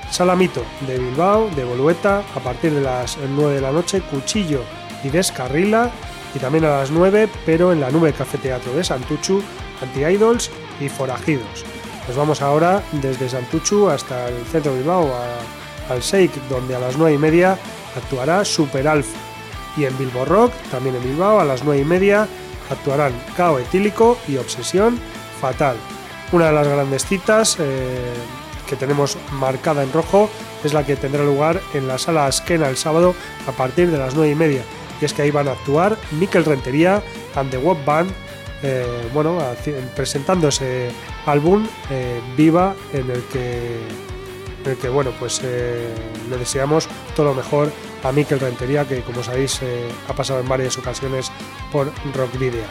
Salamito 0.09 0.63
de 0.87 0.97
Bilbao, 0.97 1.51
de 1.55 1.63
Bolueta, 1.63 2.23
a 2.35 2.39
partir 2.39 2.73
de 2.73 2.81
las 2.81 3.15
9 3.19 3.53
de 3.53 3.61
la 3.61 3.71
noche, 3.71 4.01
Cuchillo 4.01 4.63
y 5.03 5.09
Descarrila, 5.09 5.91
y 6.33 6.39
también 6.39 6.65
a 6.65 6.79
las 6.79 6.89
9, 6.89 7.29
pero 7.45 7.71
en 7.71 7.79
la 7.79 7.91
Nube 7.91 8.11
Café 8.11 8.39
Teatro 8.39 8.73
de 8.73 8.83
Santuchu, 8.83 9.43
Anti-Idols 9.79 10.49
y 10.79 10.89
Forajidos. 10.89 11.63
Nos 12.07 12.17
vamos 12.17 12.41
ahora 12.41 12.81
desde 13.03 13.29
Santuchu 13.29 13.87
hasta 13.87 14.29
el 14.29 14.43
centro 14.45 14.71
de 14.71 14.79
Bilbao, 14.79 15.11
al 15.91 15.99
Shake, 15.99 16.41
donde 16.49 16.75
a 16.75 16.79
las 16.79 16.97
9 16.97 17.13
y 17.13 17.19
media 17.19 17.55
actuará 17.95 18.43
Super 18.43 18.87
Alpha 18.87 19.28
y 19.77 19.85
en 19.85 19.97
Bilbo 19.97 20.25
Rock, 20.25 20.51
también 20.71 20.95
en 20.95 21.03
Bilbao, 21.03 21.39
a 21.39 21.45
las 21.45 21.63
9 21.63 21.81
y 21.81 21.85
media, 21.85 22.27
actuarán 22.69 23.13
Cao 23.35 23.59
Etílico 23.59 24.17
y 24.27 24.37
Obsesión 24.37 24.99
Fatal. 25.39 25.75
Una 26.31 26.47
de 26.47 26.53
las 26.53 26.67
grandes 26.67 27.05
citas 27.05 27.57
eh, 27.59 28.13
que 28.67 28.75
tenemos 28.75 29.17
marcada 29.33 29.83
en 29.83 29.91
rojo 29.91 30.29
es 30.63 30.73
la 30.73 30.85
que 30.85 30.95
tendrá 30.95 31.23
lugar 31.23 31.59
en 31.73 31.87
la 31.87 31.97
sala 31.97 32.27
Askena 32.27 32.69
el 32.69 32.77
sábado 32.77 33.15
a 33.47 33.51
partir 33.51 33.89
de 33.89 33.97
las 33.97 34.15
9 34.15 34.31
y 34.31 34.35
media. 34.35 34.61
Y 35.01 35.05
es 35.05 35.13
que 35.13 35.23
ahí 35.23 35.31
van 35.31 35.47
a 35.47 35.53
actuar 35.53 35.97
Mikel 36.11 36.45
Rentería 36.45 37.01
and 37.35 37.49
the 37.49 37.57
Web 37.57 37.77
Band, 37.85 38.11
eh, 38.61 39.09
bueno, 39.13 39.39
presentando 39.95 40.49
ese 40.49 40.91
álbum 41.25 41.65
eh, 41.89 42.19
Viva 42.35 42.75
en 42.93 43.09
el 43.09 43.23
que, 43.23 43.79
en 44.65 44.71
el 44.71 44.77
que 44.77 44.89
bueno, 44.89 45.11
pues 45.17 45.41
le 45.41 46.37
deseamos 46.37 46.89
todo 47.15 47.27
lo 47.27 47.33
mejor 47.33 47.71
a 48.03 48.11
Mikel 48.11 48.39
Rentería, 48.39 48.87
que 48.87 49.01
como 49.01 49.23
sabéis 49.23 49.59
eh, 49.61 49.87
ha 50.07 50.13
pasado 50.13 50.39
en 50.39 50.47
varias 50.47 50.77
ocasiones 50.77 51.31
por 51.71 51.91
Rock 52.13 52.37
Video. 52.37 52.65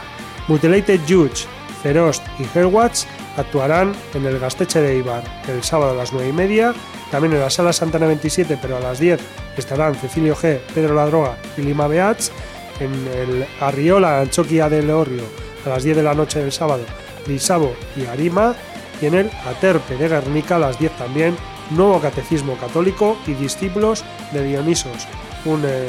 Mutilated 0.49 1.01
Judge, 1.09 1.47
Ferost 1.83 2.23
y 2.39 2.59
Hellwatch 2.59 3.05
actuarán 3.37 3.95
en 4.15 4.27
el 4.27 4.39
Gasteche 4.39 4.81
de 4.81 4.97
Ibar 4.97 5.23
el 5.49 5.63
sábado 5.63 5.93
a 5.93 5.95
las 5.95 6.13
9 6.13 6.29
y 6.29 6.33
media, 6.33 6.75
también 7.11 7.35
en 7.35 7.41
la 7.41 7.51
Sala 7.51 7.73
Santana 7.73 8.07
27, 8.07 8.59
pero 8.61 8.77
a 8.77 8.81
las 8.81 8.99
10 8.99 9.21
estarán 9.57 9.95
Cecilio 9.95 10.35
G, 10.35 10.59
Pedro 10.75 10.95
La 10.95 11.07
Droga 11.07 11.37
y 11.57 11.63
Lima 11.63 11.87
Beats. 11.87 12.33
En 12.81 12.93
el 13.09 13.45
Arriola 13.61 14.21
Anchoquia 14.21 14.69
del 14.69 14.91
Orrio 14.91 15.25
a 15.67 15.69
las 15.71 15.83
10 15.83 15.97
de 15.97 16.03
la 16.03 16.15
noche 16.15 16.39
del 16.39 16.53
sábado, 16.53 16.85
Lisabo 17.27 17.75
y 17.97 18.07
Arima. 18.07 18.55
Y 19.01 19.07
en 19.07 19.15
el 19.15 19.31
Aterpe 19.47 19.97
de 19.97 20.09
Guernica 20.09 20.57
a 20.57 20.59
las 20.59 20.79
10 20.79 20.97
también, 20.97 21.37
Nuevo 21.71 22.01
Catecismo 22.01 22.57
Católico 22.57 23.17
y 23.27 23.35
Discípulos 23.35 24.05
de 24.33 24.45
Dionisos. 24.45 25.07
Un 25.45 25.63
eh, 25.67 25.89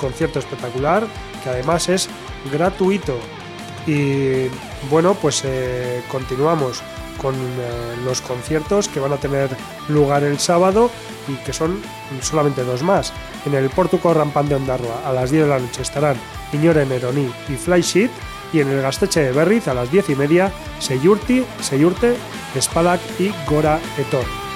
concierto 0.00 0.38
espectacular 0.38 1.06
que 1.42 1.50
además 1.50 1.88
es 1.88 2.08
gratuito. 2.52 3.18
Y 3.86 4.48
bueno, 4.90 5.14
pues 5.14 5.42
eh, 5.44 6.02
continuamos 6.10 6.82
con 7.20 7.34
eh, 7.34 7.96
los 8.04 8.20
conciertos 8.20 8.88
que 8.88 9.00
van 9.00 9.12
a 9.12 9.16
tener 9.16 9.50
lugar 9.88 10.22
el 10.22 10.38
sábado 10.38 10.90
y 11.26 11.34
que 11.44 11.52
son 11.52 11.80
solamente 12.20 12.64
dos 12.64 12.82
más. 12.82 13.12
En 13.44 13.54
el 13.54 13.70
Portuco 13.70 14.14
Rampan 14.14 14.48
de 14.48 14.54
Ondarroa 14.54 15.02
a 15.06 15.12
las 15.12 15.30
10 15.30 15.44
de 15.44 15.48
la 15.48 15.58
noche 15.58 15.82
estarán 15.82 16.16
Iñore 16.52 16.86
Neroni 16.86 17.30
y 17.48 17.52
Flysheet 17.54 18.10
y 18.52 18.60
en 18.60 18.68
el 18.68 18.82
Gasteche 18.82 19.20
de 19.20 19.32
Berriz 19.32 19.68
a 19.68 19.74
las 19.74 19.90
10 19.90 20.10
y 20.10 20.14
media 20.14 20.52
Seyurti, 20.78 21.44
Seyurte, 21.60 22.16
Spalak 22.58 23.00
y 23.18 23.32
Gora 23.46 23.78
Etor. 23.98 24.47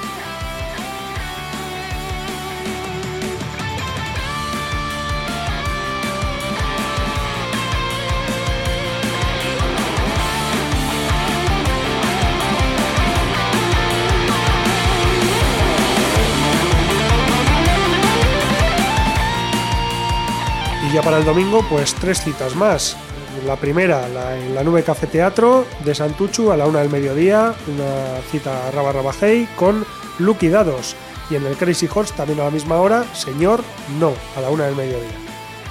El 21.18 21.24
domingo, 21.24 21.64
pues 21.68 21.94
tres 21.94 22.22
citas 22.22 22.54
más. 22.54 22.96
La 23.46 23.56
primera, 23.56 24.08
la, 24.08 24.36
en 24.36 24.54
la 24.54 24.62
Nube 24.62 24.82
Café 24.82 25.06
Teatro 25.06 25.66
de 25.84 25.94
Santuchu 25.94 26.52
a 26.52 26.56
la 26.56 26.66
una 26.66 26.80
del 26.80 26.90
mediodía, 26.90 27.54
una 27.66 28.20
cita 28.30 28.70
Raba 28.70 28.92
Rabajei 28.92 29.46
con 29.56 29.84
Lucky 30.18 30.48
Dados. 30.48 30.96
Y 31.28 31.36
en 31.36 31.46
el 31.46 31.56
Crazy 31.56 31.88
Horse 31.92 32.14
también 32.14 32.40
a 32.40 32.44
la 32.44 32.50
misma 32.50 32.76
hora, 32.76 33.04
Señor 33.14 33.62
No, 33.98 34.12
a 34.36 34.40
la 34.40 34.50
una 34.50 34.66
del 34.66 34.76
mediodía. 34.76 35.16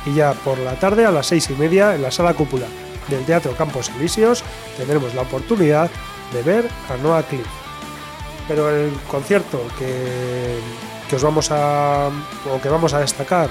Y 0.06 0.16
ya 0.16 0.34
por 0.34 0.58
la 0.60 0.74
tarde 0.74 1.06
a 1.06 1.12
las 1.12 1.28
seis 1.28 1.50
y 1.50 1.54
media 1.54 1.96
en 1.96 2.02
la 2.02 2.12
sala 2.12 2.34
cúpula 2.34 2.66
del 3.08 3.26
Teatro 3.26 3.54
Campos 3.54 3.90
Elíseos 3.98 4.44
tendremos 4.78 5.14
la 5.16 5.22
oportunidad 5.22 5.90
de 6.34 6.44
ver 6.44 6.68
a 6.90 6.98
Noah 6.98 7.24
Cliff. 7.24 7.48
Pero 8.48 8.70
el 8.70 8.92
concierto 9.10 9.62
que, 9.78 10.60
que 11.10 11.16
os 11.16 11.24
vamos 11.24 11.50
a 11.52 12.10
o 12.52 12.62
que 12.62 12.70
vamos 12.70 12.94
a 12.94 13.00
destacar 13.00 13.50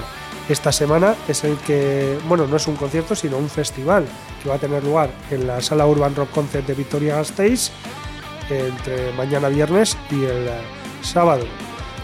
esta 0.49 0.71
semana 0.71 1.15
es 1.27 1.43
el 1.43 1.57
que, 1.57 2.17
bueno, 2.27 2.47
no 2.47 2.57
es 2.57 2.67
un 2.67 2.75
concierto, 2.75 3.15
sino 3.15 3.37
un 3.37 3.49
festival 3.49 4.05
que 4.41 4.49
va 4.49 4.55
a 4.55 4.59
tener 4.59 4.83
lugar 4.83 5.09
en 5.29 5.47
la 5.47 5.61
sala 5.61 5.85
Urban 5.85 6.15
Rock 6.15 6.31
Concert 6.31 6.67
de 6.67 6.73
Victoria 6.73 7.15
Gasteiz 7.15 7.71
entre 8.49 9.13
mañana 9.13 9.49
viernes 9.49 9.97
y 10.09 10.23
el 10.23 10.49
sábado. 11.01 11.45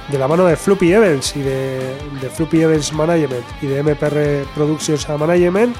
De 0.10 0.18
la 0.18 0.28
mano 0.28 0.46
de 0.46 0.56
Floppy 0.56 0.94
Evans 0.94 1.36
y 1.36 1.42
de, 1.42 1.98
de 2.22 2.30
Floppy 2.30 2.62
Evans 2.62 2.94
Management 2.94 3.46
y 3.62 3.68
de 3.68 3.84
MPR 3.84 4.50
Productions 4.56 5.08
Management 5.10 5.76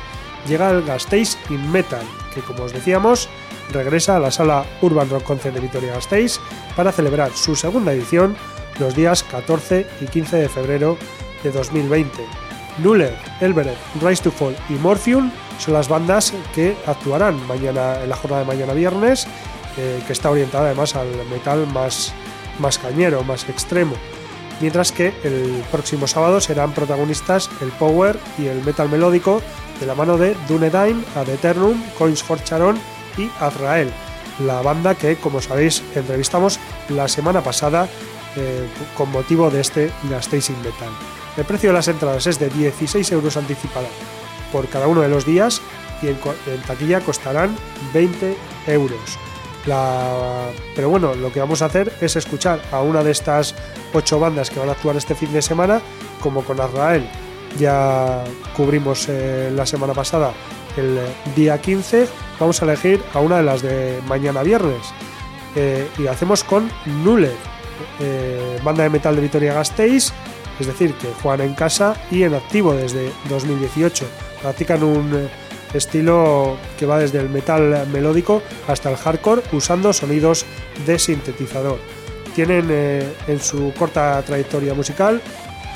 llega 0.48 0.70
el 0.72 0.84
Gasteiz 0.84 1.38
in 1.50 1.72
Metal, 1.72 2.06
que 2.34 2.42
como 2.42 2.64
os 2.64 2.74
decíamos, 2.74 3.30
regresa 3.72 4.18
a 4.18 4.20
la 4.20 4.32
sala 4.32 4.66
Urban 4.82 5.10
Rock 5.10 5.24
Concert 5.24 5.56
de 5.56 5.62
Victoria 5.62 5.94
Gasteiz 5.94 6.40
para 6.76 6.92
celebrar 6.92 7.32
su 7.32 7.56
segunda 7.56 7.94
edición 7.94 8.36
los 8.80 8.96
días 8.96 9.24
14 9.24 9.88
y 10.02 10.06
15 10.06 10.38
de 10.38 10.50
febrero 10.50 10.98
de 11.44 11.52
2020. 11.52 12.47
Nuller, 12.80 13.18
Elberet, 13.42 13.78
Rise 14.02 14.24
to 14.24 14.32
Fall 14.32 14.56
y 14.70 14.74
Morphium 14.74 15.32
son 15.60 15.74
las 15.74 15.88
bandas 15.88 16.34
que 16.54 16.76
actuarán 16.86 17.46
mañana 17.48 18.02
en 18.04 18.10
la 18.10 18.16
jornada 18.16 18.44
de 18.44 18.48
mañana 18.48 18.74
viernes, 18.74 19.28
eh, 19.78 20.02
que 20.06 20.14
está 20.14 20.30
orientada 20.30 20.68
además 20.68 20.96
al 20.96 21.08
metal 21.30 21.66
más, 21.68 22.14
más 22.60 22.78
cañero, 22.78 23.24
más 23.24 23.48
extremo. 23.50 23.96
Mientras 24.60 24.92
que 24.92 25.14
el 25.24 25.64
próximo 25.72 26.08
sábado 26.08 26.42
serán 26.42 26.74
protagonistas 26.74 27.50
el 27.62 27.70
power 27.70 28.18
y 28.40 28.48
el 28.48 28.64
metal 28.64 28.90
melódico 28.90 29.42
de 29.80 29.86
la 29.86 29.94
mano 29.94 30.18
de 30.18 30.36
Dunedain, 30.48 31.04
Ad 31.16 31.30
Eternum, 31.30 31.82
Coins 31.98 32.24
for 32.24 32.44
Charon 32.44 32.80
y 33.18 33.30
Azrael, 33.40 33.92
la 34.40 34.62
banda 34.62 34.96
que, 34.96 35.16
como 35.16 35.42
sabéis, 35.42 35.84
entrevistamos 35.96 36.60
la 36.90 37.08
semana 37.08 37.42
pasada 37.42 37.88
eh, 38.36 38.68
con 38.96 39.12
motivo 39.12 39.50
de 39.52 39.62
este 39.62 39.92
Gastacing 40.10 40.58
Metal. 40.64 40.90
El 41.38 41.46
precio 41.46 41.70
de 41.70 41.74
las 41.74 41.88
entradas 41.88 42.26
es 42.26 42.40
de 42.40 42.50
16 42.50 43.12
euros 43.12 43.38
anticipada 43.38 43.88
por 44.52 44.68
cada 44.68 44.88
uno 44.88 45.02
de 45.02 45.10
los 45.10 45.26
días 45.26 45.62
y 46.02 46.08
en, 46.08 46.18
taquilla 46.66 47.02
costarán 47.02 47.56
20 47.94 48.36
euros. 48.68 49.18
Pero 50.76 50.90
bueno, 50.90 51.14
lo 51.14 51.32
que 51.32 51.40
vamos 51.40 51.62
a 51.62 51.66
hacer 51.66 51.92
es 52.02 52.16
escuchar 52.16 52.62
a 52.72 52.82
una 52.82 53.04
de 53.04 53.12
estas 53.12 53.54
ocho 53.94 54.20
bandas 54.20 54.50
que 54.50 54.60
van 54.60 54.70
a 54.70 54.72
actuar 54.72 54.96
este 54.96 55.14
fin 55.14 55.32
de 55.34 55.42
semana, 55.42 55.82
como 56.22 56.44
con 56.44 56.60
Azrael. 56.60 57.08
Ya 57.60 58.24
cubrimos 58.56 59.08
eh, 59.10 59.52
la 59.54 59.66
semana 59.66 59.94
pasada 59.94 60.32
el 60.78 61.00
día 61.36 61.60
15, 61.60 62.08
vamos 62.40 62.62
a 62.62 62.66
elegir 62.66 63.02
a 63.14 63.20
una 63.20 63.38
de 63.38 63.44
las 63.44 63.62
de 63.62 64.00
mañana 64.08 64.42
viernes. 64.42 64.82
Eh, 65.56 65.88
y 65.98 66.08
hacemos 66.08 66.44
con 66.44 66.70
Nuller, 67.04 67.36
eh, 68.00 68.60
banda 68.64 68.84
de 68.84 68.90
metal 68.90 69.16
de 69.16 69.22
Vitoria 69.22 69.54
Gasteiz, 69.54 70.14
es 70.60 70.68
decir, 70.68 70.94
que 70.96 71.08
juegan 71.22 71.48
en 71.48 71.56
casa 71.56 71.96
y 72.12 72.24
en 72.24 72.34
activo 72.34 72.74
desde 72.74 73.12
2018. 73.30 74.06
Practican 74.42 74.84
un 74.84 75.14
eh, 75.16 75.30
estilo 75.74 76.58
que 76.78 76.86
va 76.86 77.00
desde 77.00 77.20
el 77.20 77.30
metal 77.30 77.88
melódico 77.92 78.42
hasta 78.68 78.90
el 78.90 78.98
hardcore 78.98 79.44
usando 79.52 79.94
sonidos 79.94 80.46
de 80.86 81.00
sintetizador. 81.00 81.80
Tienen 82.36 82.68
eh, 82.70 83.14
en 83.28 83.40
su 83.40 83.74
corta 83.78 84.22
trayectoria 84.24 84.74
musical 84.74 85.22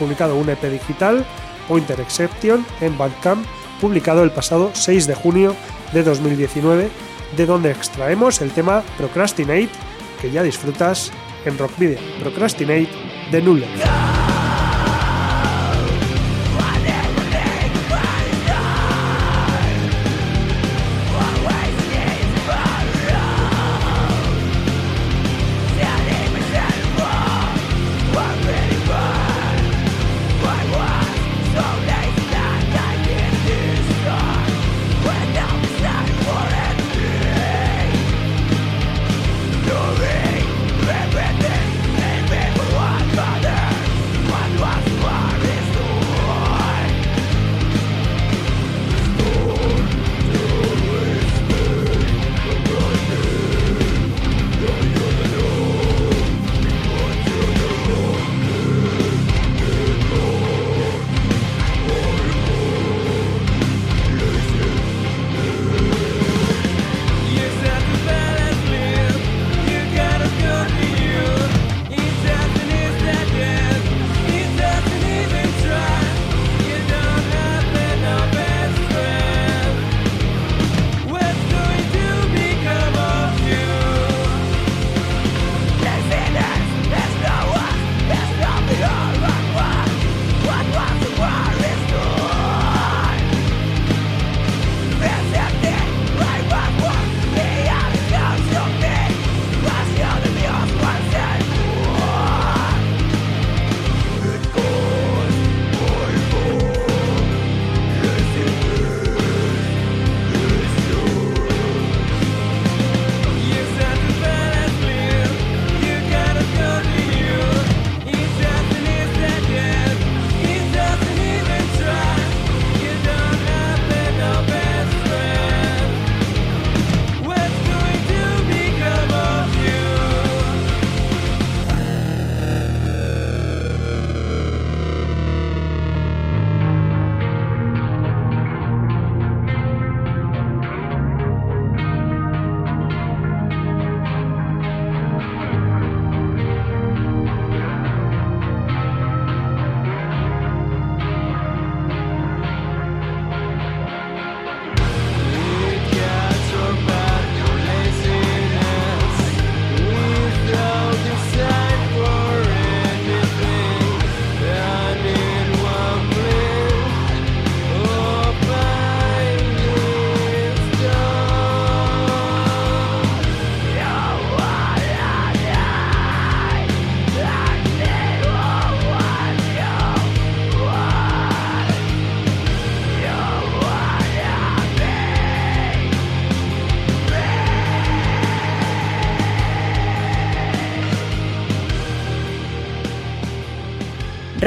publicado 0.01 0.35
un 0.35 0.49
EP 0.49 0.63
digital, 0.63 1.23
Pointer 1.67 1.99
Exception, 1.99 2.65
en 2.81 2.97
Bandcamp, 2.97 3.45
publicado 3.79 4.23
el 4.23 4.31
pasado 4.31 4.71
6 4.73 5.05
de 5.05 5.15
junio 5.15 5.55
de 5.93 6.03
2019, 6.03 6.89
de 7.37 7.45
donde 7.45 7.71
extraemos 7.71 8.41
el 8.41 8.51
tema 8.51 8.83
Procrastinate, 8.97 9.69
que 10.19 10.31
ya 10.31 10.41
disfrutas 10.41 11.11
en 11.45 11.57
Rock 11.57 11.77
Video. 11.77 11.99
Procrastinate 12.19 12.89
de 13.31 13.41
Nuller. 13.41 14.30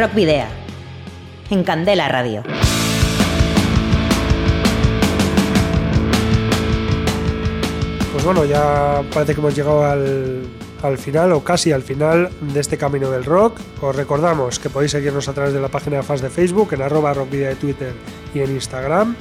Rock 0.05 0.15
Video. 0.17 0.45
En 1.49 1.65
Candela 1.65 2.09
Radio. 2.09 2.43
Pues 8.13 8.23
bueno, 8.23 8.45
ya 8.45 9.03
parece 9.15 9.33
que 9.33 9.41
hemos 9.41 9.57
llegado 9.57 9.83
al, 9.83 10.43
al 10.83 10.99
final 10.99 11.33
o 11.33 11.43
casi 11.43 11.73
al 11.73 11.81
final 11.81 12.29
de 12.43 12.61
este 12.61 12.77
camino 12.77 13.11
del 13.11 13.25
rock. 13.25 13.59
Os 13.81 13.97
recordamos 13.97 14.59
que 14.59 14.69
podéis 14.69 14.93
seguirnos 14.93 15.27
a 15.29 15.33
través 15.33 15.55
de 15.55 15.61
la 15.61 15.69
página 15.69 15.97
de 15.97 16.03
fans 16.03 16.21
de 16.21 16.29
Facebook, 16.29 16.75
en 16.75 16.83
arroba 16.83 17.15
rockvidia 17.15 17.49
de 17.49 17.55
Twitter 17.55 17.95
y 18.35 18.41
en 18.41 18.51
Instagram. 18.51 19.17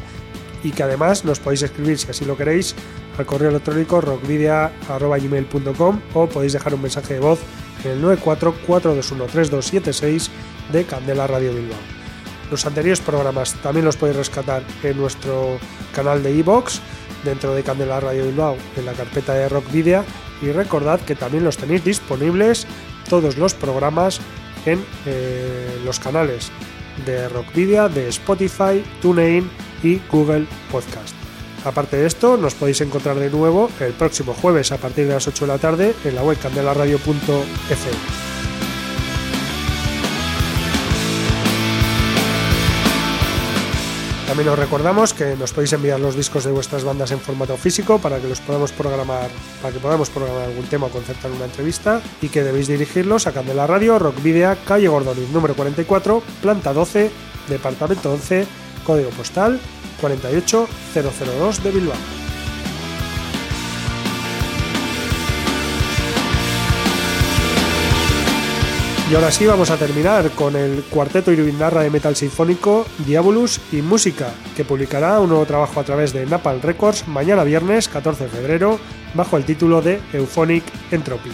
Y 0.65 0.71
que 0.71 0.83
además 0.83 1.23
nos 1.23 1.39
podéis 1.39 1.61
escribir, 1.61 1.97
si 1.97 2.11
así 2.11 2.25
lo 2.25 2.35
queréis, 2.35 2.75
al 3.17 3.25
correo 3.25 3.51
electrónico 3.51 4.01
rockvidia.gmail.com 4.01 5.99
o 6.13 6.27
podéis 6.27 6.51
dejar 6.51 6.73
un 6.73 6.81
mensaje 6.81 7.13
de 7.13 7.21
voz 7.21 7.39
en 7.85 7.91
el 7.91 8.03
944213276 8.03 10.29
de 10.71 10.85
Candela 10.85 11.27
Radio 11.27 11.53
Bilbao. 11.53 11.79
Los 12.51 12.65
anteriores 12.65 12.99
programas 12.99 13.55
también 13.55 13.85
los 13.85 13.97
podéis 13.97 14.17
rescatar 14.17 14.63
en 14.83 14.97
nuestro 14.97 15.57
canal 15.95 16.21
de 16.21 16.31
iVoox 16.35 16.79
dentro 17.23 17.55
de 17.55 17.63
Candela 17.63 17.99
Radio 17.99 18.25
Bilbao 18.25 18.57
en 18.75 18.85
la 18.85 18.93
carpeta 18.93 19.33
de 19.33 19.49
Rock 19.49 19.71
Video 19.71 20.03
y 20.41 20.51
recordad 20.51 20.99
que 20.99 21.15
también 21.15 21.43
los 21.43 21.57
tenéis 21.57 21.83
disponibles 21.83 22.67
todos 23.09 23.37
los 23.37 23.53
programas 23.53 24.19
en 24.65 24.83
eh, 25.05 25.81
los 25.85 25.99
canales 25.99 26.51
de 27.05 27.27
Rock 27.29 27.53
Video, 27.53 27.89
de 27.89 28.07
Spotify, 28.09 28.83
TuneIn 29.01 29.49
y 29.81 29.99
Google 30.11 30.45
Podcast. 30.71 31.15
Aparte 31.65 31.97
de 31.97 32.07
esto, 32.07 32.37
nos 32.37 32.55
podéis 32.55 32.81
encontrar 32.81 33.17
de 33.17 33.29
nuevo 33.29 33.69
el 33.79 33.93
próximo 33.93 34.33
jueves 34.33 34.71
a 34.71 34.77
partir 34.77 35.07
de 35.07 35.13
las 35.13 35.27
8 35.27 35.45
de 35.45 35.51
la 35.51 35.57
tarde 35.57 35.95
en 36.03 36.15
la 36.15 36.23
web 36.23 36.37
candelaradio.fm. 36.39 38.32
También 44.33 44.49
os 44.49 44.57
recordamos 44.57 45.13
que 45.13 45.35
nos 45.35 45.53
podéis 45.53 45.73
enviar 45.73 45.99
los 45.99 46.15
discos 46.15 46.43
de 46.43 46.51
vuestras 46.51 46.83
bandas 46.83 47.11
en 47.11 47.19
formato 47.19 47.55
físico 47.55 47.99
para 47.99 48.17
que 48.17 48.27
los 48.27 48.39
podamos 48.41 48.71
programar, 48.71 49.29
para 49.61 49.71
que 49.71 49.79
podamos 49.79 50.09
programar 50.09 50.45
algún 50.49 50.65
tema 50.65 50.87
o 50.87 50.89
concertar 50.89 51.29
una 51.29 51.45
entrevista 51.45 52.01
y 52.19 52.29
que 52.29 52.41
debéis 52.41 52.65
dirigirlos 52.65 53.27
a 53.27 53.31
Candela 53.31 53.67
Radio, 53.67 53.99
Rock 53.99 54.23
Video, 54.23 54.57
calle 54.65 54.87
Gordoniz, 54.87 55.29
número 55.29 55.53
44, 55.53 56.23
planta 56.41 56.73
12, 56.73 57.11
departamento 57.47 58.11
11, 58.11 58.47
código 58.83 59.11
postal 59.11 59.61
48002 60.01 61.63
de 61.63 61.69
Bilbao. 61.69 62.22
Y 69.13 69.15
ahora 69.15 69.31
sí 69.31 69.45
vamos 69.45 69.69
a 69.69 69.77
terminar 69.77 70.31
con 70.31 70.55
el 70.55 70.85
cuarteto 70.85 71.31
Irvindarra 71.31 71.83
de 71.83 71.91
metal 71.91 72.15
sinfónico 72.15 72.83
Diabolus 73.05 73.61
y 73.71 73.83
Música, 73.83 74.33
que 74.57 74.65
publicará 74.65 75.19
un 75.19 75.29
nuevo 75.29 75.45
trabajo 75.45 75.79
a 75.79 75.83
través 75.83 76.13
de 76.13 76.25
Napal 76.25 76.63
Records 76.63 77.07
mañana 77.07 77.43
viernes 77.43 77.87
14 77.89 78.23
de 78.23 78.29
febrero 78.31 78.79
bajo 79.13 79.37
el 79.37 79.45
título 79.45 79.83
de 79.83 80.01
Euphonic 80.13 80.63
Entropy. 80.89 81.29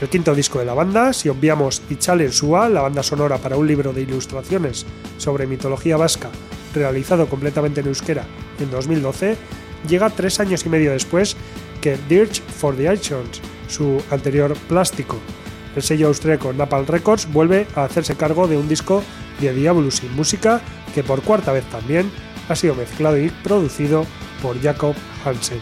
El 0.00 0.08
quinto 0.08 0.34
disco 0.34 0.58
de 0.58 0.64
la 0.64 0.74
banda, 0.74 1.12
si 1.12 1.28
obviamos 1.28 1.82
Ichalen 1.90 2.32
Sua, 2.32 2.68
la 2.68 2.80
banda 2.80 3.04
sonora 3.04 3.38
para 3.38 3.56
un 3.56 3.68
libro 3.68 3.92
de 3.92 4.02
ilustraciones 4.02 4.84
sobre 5.16 5.46
mitología 5.46 5.96
vasca 5.96 6.28
realizado 6.74 7.28
completamente 7.28 7.82
en 7.82 7.86
euskera 7.86 8.24
en 8.58 8.68
2012, 8.68 9.36
llega 9.88 10.10
tres 10.10 10.40
años 10.40 10.66
y 10.66 10.70
medio 10.70 10.90
después 10.90 11.36
que 11.80 11.96
Dirge 12.08 12.42
for 12.42 12.74
the 12.74 12.88
Actions, 12.88 13.40
su 13.68 14.02
anterior 14.10 14.54
plástico, 14.68 15.18
el 15.76 15.82
sello 15.82 16.08
austríaco 16.08 16.52
Napalm 16.52 16.86
Records 16.86 17.32
vuelve 17.32 17.66
a 17.74 17.84
hacerse 17.84 18.16
cargo 18.16 18.48
de 18.48 18.56
un 18.56 18.68
disco 18.68 19.02
de 19.40 19.52
Diabolus 19.52 19.96
sin 19.96 20.14
música 20.14 20.60
que 20.94 21.02
por 21.02 21.22
cuarta 21.22 21.52
vez 21.52 21.64
también 21.66 22.10
ha 22.48 22.56
sido 22.56 22.74
mezclado 22.74 23.18
y 23.18 23.30
producido 23.30 24.06
por 24.42 24.60
Jacob 24.60 24.94
Hansen. 25.24 25.60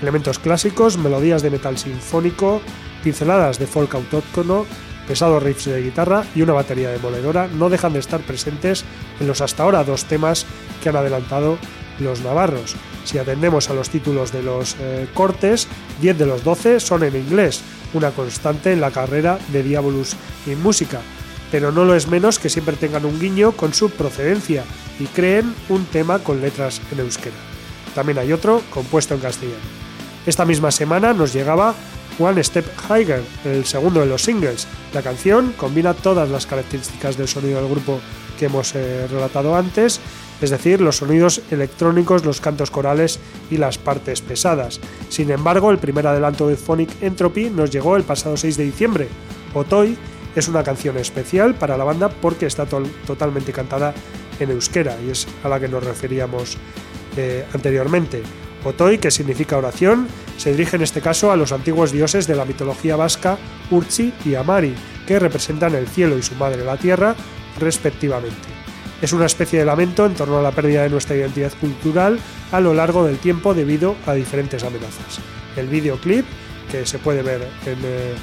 Elementos 0.00 0.38
clásicos, 0.38 0.96
melodías 0.98 1.42
de 1.42 1.50
metal 1.50 1.78
sinfónico, 1.78 2.60
pinceladas 3.02 3.58
de 3.58 3.66
folk 3.66 3.94
autóctono, 3.94 4.66
pesados 5.06 5.42
riffs 5.42 5.66
de 5.66 5.82
guitarra 5.82 6.24
y 6.34 6.42
una 6.42 6.52
batería 6.52 6.90
demoledora 6.90 7.48
no 7.48 7.68
dejan 7.68 7.92
de 7.92 7.98
estar 7.98 8.20
presentes 8.20 8.84
en 9.20 9.26
los 9.26 9.40
hasta 9.40 9.62
ahora 9.62 9.84
dos 9.84 10.04
temas 10.06 10.46
que 10.82 10.88
han 10.88 10.96
adelantado 10.96 11.58
los 11.98 12.20
navarros. 12.22 12.76
Si 13.04 13.18
atendemos 13.18 13.68
a 13.68 13.74
los 13.74 13.90
títulos 13.90 14.32
de 14.32 14.42
los 14.42 14.76
eh, 14.78 15.08
cortes, 15.14 15.68
10 16.00 16.18
de 16.18 16.26
los 16.26 16.44
12 16.44 16.80
son 16.80 17.02
en 17.02 17.16
inglés, 17.16 17.62
una 17.94 18.10
constante 18.10 18.72
en 18.72 18.80
la 18.80 18.90
carrera 18.90 19.38
de 19.48 19.62
Diabolus 19.62 20.16
y 20.46 20.50
música, 20.50 21.00
pero 21.50 21.72
no 21.72 21.84
lo 21.84 21.94
es 21.94 22.06
menos 22.08 22.38
que 22.38 22.48
siempre 22.48 22.76
tengan 22.76 23.04
un 23.04 23.18
guiño 23.20 23.52
con 23.52 23.74
su 23.74 23.90
procedencia 23.90 24.64
y 24.98 25.06
creen 25.06 25.54
un 25.68 25.84
tema 25.84 26.20
con 26.20 26.40
letras 26.40 26.80
en 26.90 27.00
euskera. 27.00 27.36
También 27.94 28.18
hay 28.18 28.32
otro 28.32 28.62
compuesto 28.70 29.14
en 29.14 29.20
castellano. 29.20 29.58
Esta 30.24 30.44
misma 30.44 30.70
semana 30.70 31.12
nos 31.12 31.32
llegaba 31.32 31.74
One 32.18 32.42
Step 32.42 32.66
Higher, 32.88 33.22
el 33.44 33.64
segundo 33.64 34.00
de 34.00 34.06
los 34.06 34.22
singles. 34.22 34.66
La 34.94 35.02
canción 35.02 35.52
combina 35.56 35.94
todas 35.94 36.28
las 36.30 36.46
características 36.46 37.16
del 37.16 37.28
sonido 37.28 37.60
del 37.60 37.70
grupo 37.70 38.00
que 38.38 38.46
hemos 38.46 38.74
eh, 38.74 39.06
relatado 39.08 39.56
antes 39.56 40.00
es 40.42 40.50
decir, 40.50 40.80
los 40.80 40.96
sonidos 40.96 41.40
electrónicos, 41.50 42.24
los 42.24 42.40
cantos 42.40 42.70
corales 42.70 43.20
y 43.50 43.56
las 43.56 43.78
partes 43.78 44.20
pesadas. 44.20 44.80
Sin 45.08 45.30
embargo, 45.30 45.70
el 45.70 45.78
primer 45.78 46.06
adelanto 46.06 46.48
de 46.48 46.56
Phonic 46.56 46.90
Entropy 47.00 47.48
nos 47.50 47.70
llegó 47.70 47.96
el 47.96 48.02
pasado 48.02 48.36
6 48.36 48.56
de 48.56 48.64
diciembre. 48.64 49.08
Otoy 49.54 49.96
es 50.34 50.48
una 50.48 50.64
canción 50.64 50.96
especial 50.98 51.54
para 51.54 51.76
la 51.76 51.84
banda 51.84 52.08
porque 52.08 52.46
está 52.46 52.66
totalmente 52.66 53.52
cantada 53.52 53.94
en 54.40 54.50
euskera 54.50 54.96
y 55.06 55.10
es 55.10 55.28
a 55.44 55.48
la 55.48 55.60
que 55.60 55.68
nos 55.68 55.84
referíamos 55.84 56.56
eh, 57.16 57.44
anteriormente. 57.54 58.22
Otoy, 58.64 58.98
que 58.98 59.10
significa 59.10 59.58
oración, 59.58 60.08
se 60.38 60.52
dirige 60.52 60.76
en 60.76 60.82
este 60.82 61.00
caso 61.00 61.32
a 61.32 61.36
los 61.36 61.52
antiguos 61.52 61.92
dioses 61.92 62.26
de 62.26 62.36
la 62.36 62.44
mitología 62.44 62.96
vasca 62.96 63.38
Urchi 63.70 64.12
y 64.24 64.34
Amari, 64.34 64.74
que 65.06 65.18
representan 65.18 65.74
el 65.74 65.88
cielo 65.88 66.16
y 66.16 66.22
su 66.22 66.34
madre 66.36 66.64
la 66.64 66.76
tierra, 66.76 67.14
respectivamente. 67.58 68.61
Es 69.02 69.12
una 69.12 69.26
especie 69.26 69.58
de 69.58 69.64
lamento 69.64 70.06
en 70.06 70.14
torno 70.14 70.38
a 70.38 70.42
la 70.42 70.52
pérdida 70.52 70.84
de 70.84 70.88
nuestra 70.88 71.16
identidad 71.16 71.50
cultural 71.60 72.20
a 72.52 72.60
lo 72.60 72.72
largo 72.72 73.04
del 73.04 73.18
tiempo 73.18 73.52
debido 73.52 73.96
a 74.06 74.14
diferentes 74.14 74.62
amenazas. 74.62 75.18
El 75.56 75.66
videoclip, 75.66 76.24
que 76.70 76.86
se 76.86 77.00
puede 77.00 77.22
ver 77.22 77.42
en, 77.66 77.78
eh, 77.82 78.14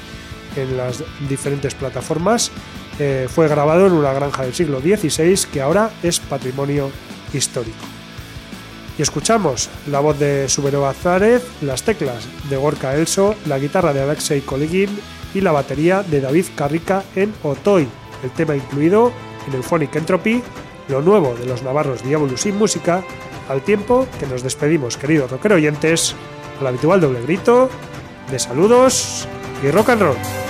las 0.74 1.04
diferentes 1.28 1.74
plataformas, 1.74 2.50
eh, 2.98 3.28
fue 3.28 3.46
grabado 3.46 3.86
en 3.86 3.92
una 3.92 4.14
granja 4.14 4.44
del 4.44 4.54
siglo 4.54 4.80
XVI 4.80 5.38
que 5.52 5.60
ahora 5.60 5.90
es 6.02 6.18
patrimonio 6.18 6.90
histórico. 7.34 7.84
Y 8.98 9.02
escuchamos 9.02 9.68
la 9.86 10.00
voz 10.00 10.18
de 10.18 10.48
Subero 10.48 10.86
Azárez, 10.86 11.42
las 11.60 11.82
teclas 11.82 12.26
de 12.48 12.56
Gorka 12.56 12.96
Elso, 12.96 13.34
la 13.46 13.58
guitarra 13.58 13.92
de 13.92 14.00
Alexei 14.00 14.40
Kolegin 14.40 14.98
y 15.34 15.42
la 15.42 15.52
batería 15.52 16.02
de 16.02 16.22
David 16.22 16.46
Carrica 16.56 17.04
en 17.16 17.34
Otoy, 17.42 17.86
el 18.24 18.30
tema 18.30 18.56
incluido 18.56 19.12
en 19.46 19.54
Euphonic 19.54 19.94
Entropy 19.96 20.42
lo 20.90 21.00
nuevo 21.00 21.34
de 21.34 21.46
los 21.46 21.62
navarros 21.62 22.02
Diabolus 22.02 22.42
sin 22.42 22.58
música, 22.58 23.02
al 23.48 23.62
tiempo 23.62 24.06
que 24.18 24.26
nos 24.26 24.42
despedimos, 24.42 24.96
queridos 24.96 25.30
rocker 25.30 25.54
oyentes, 25.54 26.14
al 26.60 26.66
habitual 26.66 27.00
doble 27.00 27.22
grito 27.22 27.70
de 28.30 28.38
saludos 28.38 29.26
y 29.62 29.70
rock 29.70 29.90
and 29.90 30.02
roll. 30.02 30.49